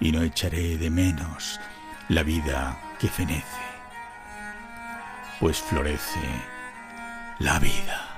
Y 0.00 0.12
no 0.12 0.20
echaré 0.20 0.76
de 0.76 0.90
menos 0.90 1.58
la 2.10 2.22
vida 2.22 2.78
que 3.00 3.08
fenece, 3.08 3.64
pues 5.40 5.56
florece 5.62 6.28
la 7.38 7.58
vida. 7.58 8.13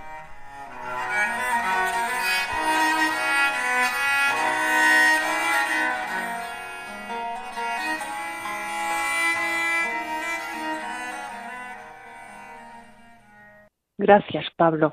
Gracias, 14.07 14.47
Pablo. 14.55 14.93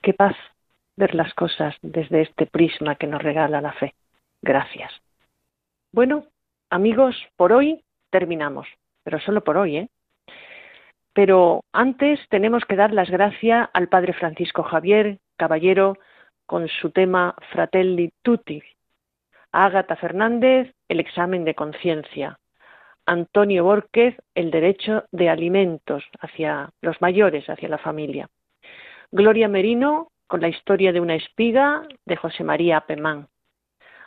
Qué 0.00 0.14
paz, 0.14 0.36
ver 0.94 1.16
las 1.16 1.34
cosas 1.34 1.74
desde 1.82 2.22
este 2.22 2.46
prisma 2.46 2.94
que 2.94 3.08
nos 3.08 3.20
regala 3.20 3.60
la 3.60 3.72
fe. 3.72 3.96
Gracias. 4.40 4.92
Bueno, 5.90 6.24
amigos, 6.70 7.16
por 7.34 7.52
hoy 7.52 7.82
terminamos, 8.10 8.68
pero 9.02 9.18
solo 9.18 9.42
por 9.42 9.56
hoy, 9.56 9.78
¿eh? 9.78 9.88
Pero 11.12 11.64
antes 11.72 12.20
tenemos 12.28 12.64
que 12.64 12.76
dar 12.76 12.92
las 12.92 13.10
gracias 13.10 13.70
al 13.74 13.88
Padre 13.88 14.12
Francisco 14.12 14.62
Javier 14.62 15.18
Caballero 15.36 15.98
con 16.46 16.68
su 16.68 16.92
tema 16.92 17.34
Fratelli 17.50 18.12
Tutti, 18.22 18.62
a 19.50 19.96
Fernández 19.96 20.72
el 20.86 21.00
examen 21.00 21.44
de 21.44 21.56
conciencia, 21.56 22.38
Antonio 23.08 23.64
Borquez 23.64 24.14
el 24.34 24.50
derecho 24.50 25.04
de 25.12 25.30
alimentos 25.30 26.04
hacia 26.20 26.68
los 26.82 27.00
mayores, 27.00 27.48
hacia 27.48 27.66
la 27.66 27.78
familia, 27.78 28.28
Gloria 29.10 29.48
Merino 29.48 30.12
con 30.26 30.42
la 30.42 30.48
historia 30.48 30.92
de 30.92 31.00
una 31.00 31.14
espiga 31.14 31.88
de 32.04 32.16
José 32.16 32.44
María 32.44 32.82
Pemán, 32.82 33.28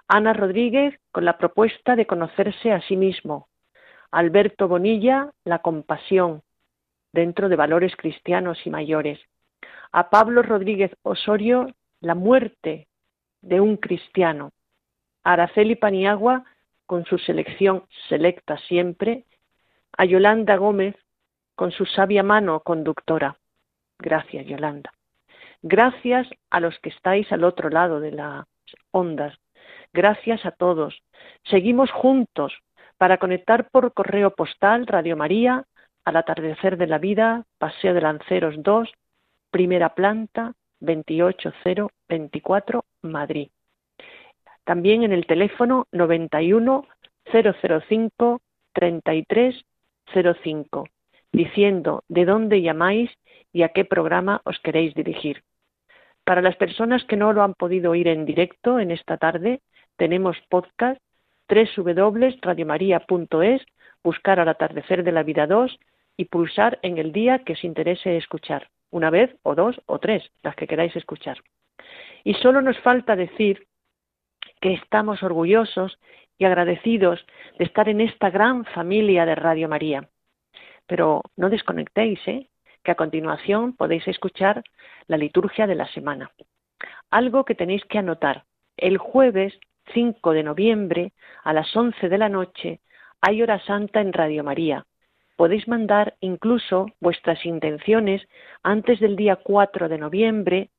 Ana 0.07 0.33
Rodríguez 0.33 0.99
con 1.11 1.25
la 1.25 1.39
propuesta 1.39 1.95
de 1.95 2.05
conocerse 2.05 2.71
a 2.71 2.81
sí 2.81 2.95
mismo, 2.95 3.47
Alberto 4.11 4.67
Bonilla 4.67 5.31
la 5.45 5.63
compasión 5.63 6.43
dentro 7.11 7.49
de 7.49 7.55
valores 7.55 7.95
cristianos 7.95 8.59
y 8.65 8.69
mayores, 8.69 9.19
a 9.91 10.11
Pablo 10.11 10.43
Rodríguez 10.43 10.91
Osorio 11.01 11.73
la 12.01 12.13
muerte 12.13 12.87
de 13.41 13.61
un 13.61 13.77
cristiano, 13.77 14.51
Araceli 15.23 15.75
Paniagua 15.75 16.45
con 16.91 17.05
su 17.05 17.17
selección 17.19 17.85
selecta 18.09 18.57
siempre, 18.67 19.23
a 19.97 20.03
Yolanda 20.03 20.57
Gómez 20.57 20.97
con 21.55 21.71
su 21.71 21.85
sabia 21.85 22.21
mano 22.21 22.59
conductora. 22.59 23.37
Gracias, 23.97 24.45
Yolanda. 24.45 24.91
Gracias 25.61 26.27
a 26.49 26.59
los 26.59 26.77
que 26.79 26.89
estáis 26.89 27.31
al 27.31 27.45
otro 27.45 27.69
lado 27.69 28.01
de 28.01 28.11
las 28.11 28.45
ondas. 28.91 29.33
Gracias 29.93 30.45
a 30.45 30.51
todos. 30.51 31.01
Seguimos 31.45 31.89
juntos 31.91 32.51
para 32.97 33.19
conectar 33.19 33.69
por 33.69 33.93
correo 33.93 34.35
postal 34.35 34.85
Radio 34.85 35.15
María 35.15 35.63
al 36.03 36.17
atardecer 36.17 36.75
de 36.75 36.87
la 36.87 36.97
vida, 36.97 37.45
Paseo 37.57 37.93
de 37.93 38.01
Lanceros 38.01 38.55
2, 38.57 38.91
primera 39.49 39.95
planta, 39.95 40.55
28024, 40.81 42.83
Madrid. 43.01 43.47
También 44.71 45.03
en 45.03 45.11
el 45.11 45.25
teléfono 45.25 45.89
91 45.91 46.87
005 47.29 48.41
3305, 48.71 50.87
diciendo 51.33 52.05
de 52.07 52.23
dónde 52.23 52.61
llamáis 52.61 53.11
y 53.51 53.63
a 53.63 53.73
qué 53.73 53.83
programa 53.83 54.39
os 54.45 54.57
queréis 54.59 54.93
dirigir. 54.93 55.43
Para 56.23 56.41
las 56.41 56.55
personas 56.55 57.03
que 57.03 57.17
no 57.17 57.33
lo 57.33 57.43
han 57.43 57.53
podido 57.53 57.91
oír 57.91 58.07
en 58.07 58.23
directo 58.23 58.79
en 58.79 58.91
esta 58.91 59.17
tarde, 59.17 59.59
tenemos 59.97 60.37
podcast 60.47 61.01
www.radiomaria.es, 61.49 63.65
buscar 64.01 64.39
al 64.39 64.47
atardecer 64.47 65.03
de 65.03 65.11
la 65.11 65.23
vida 65.23 65.47
2 65.47 65.79
y 66.15 66.23
pulsar 66.23 66.79
en 66.81 66.97
el 66.97 67.11
día 67.11 67.39
que 67.39 67.51
os 67.53 67.63
interese 67.65 68.15
escuchar, 68.15 68.69
una 68.89 69.09
vez 69.09 69.35
o 69.43 69.53
dos 69.53 69.81
o 69.85 69.99
tres, 69.99 70.31
las 70.43 70.55
que 70.55 70.65
queráis 70.65 70.95
escuchar. 70.95 71.39
Y 72.23 72.35
solo 72.35 72.61
nos 72.61 72.79
falta 72.79 73.17
decir 73.17 73.67
que 74.61 74.73
estamos 74.73 75.23
orgullosos 75.23 75.99
y 76.37 76.45
agradecidos 76.45 77.25
de 77.57 77.65
estar 77.65 77.89
en 77.89 77.99
esta 77.99 78.29
gran 78.29 78.63
familia 78.65 79.25
de 79.25 79.35
Radio 79.35 79.67
María. 79.67 80.07
Pero 80.87 81.21
no 81.35 81.49
desconectéis, 81.49 82.19
¿eh? 82.27 82.47
que 82.83 82.91
a 82.91 82.95
continuación 82.95 83.75
podéis 83.75 84.07
escuchar 84.07 84.63
la 85.07 85.17
liturgia 85.17 85.67
de 85.67 85.75
la 85.75 85.87
semana. 85.87 86.31
Algo 87.09 87.45
que 87.45 87.55
tenéis 87.55 87.83
que 87.85 87.99
anotar. 87.99 88.45
El 88.77 88.97
jueves 88.97 89.53
5 89.93 90.31
de 90.31 90.43
noviembre 90.43 91.13
a 91.43 91.53
las 91.53 91.75
11 91.75 92.09
de 92.09 92.17
la 92.17 92.29
noche 92.29 92.79
hay 93.21 93.41
hora 93.41 93.59
santa 93.59 94.01
en 94.01 94.13
Radio 94.13 94.43
María. 94.43 94.85
Podéis 95.35 95.67
mandar 95.67 96.15
incluso 96.21 96.87
vuestras 96.99 97.45
intenciones 97.45 98.27
antes 98.63 98.99
del 98.99 99.15
día 99.15 99.35
4 99.35 99.89
de 99.89 99.97
noviembre 99.97 100.69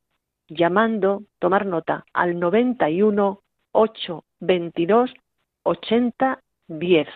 llamando, 0.48 1.22
tomar 1.38 1.66
nota, 1.66 2.04
al 2.12 2.38
91 2.38 3.41
8 3.72 4.24
22 4.40 5.12
80 5.64 6.40
10. 6.68 7.08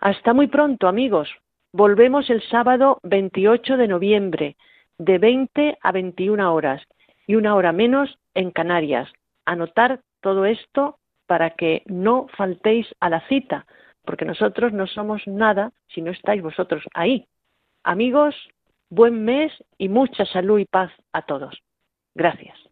Hasta 0.00 0.34
muy 0.34 0.48
pronto, 0.48 0.88
amigos. 0.88 1.30
Volvemos 1.72 2.28
el 2.28 2.42
sábado 2.48 2.98
28 3.02 3.76
de 3.76 3.88
noviembre, 3.88 4.56
de 4.98 5.18
20 5.18 5.78
a 5.80 5.92
21 5.92 6.52
horas 6.52 6.82
y 7.26 7.36
una 7.36 7.54
hora 7.54 7.72
menos 7.72 8.18
en 8.34 8.50
Canarias. 8.50 9.10
Anotar 9.46 10.00
todo 10.20 10.44
esto 10.44 10.98
para 11.26 11.50
que 11.50 11.82
no 11.86 12.26
faltéis 12.36 12.86
a 13.00 13.08
la 13.08 13.26
cita, 13.28 13.66
porque 14.04 14.24
nosotros 14.24 14.72
no 14.72 14.86
somos 14.86 15.26
nada 15.26 15.72
si 15.88 16.02
no 16.02 16.10
estáis 16.10 16.42
vosotros 16.42 16.84
ahí. 16.94 17.26
Amigos, 17.84 18.34
buen 18.90 19.24
mes 19.24 19.52
y 19.78 19.88
mucha 19.88 20.26
salud 20.26 20.58
y 20.58 20.66
paz 20.66 20.92
a 21.12 21.22
todos. 21.22 21.62
Gracias. 22.14 22.71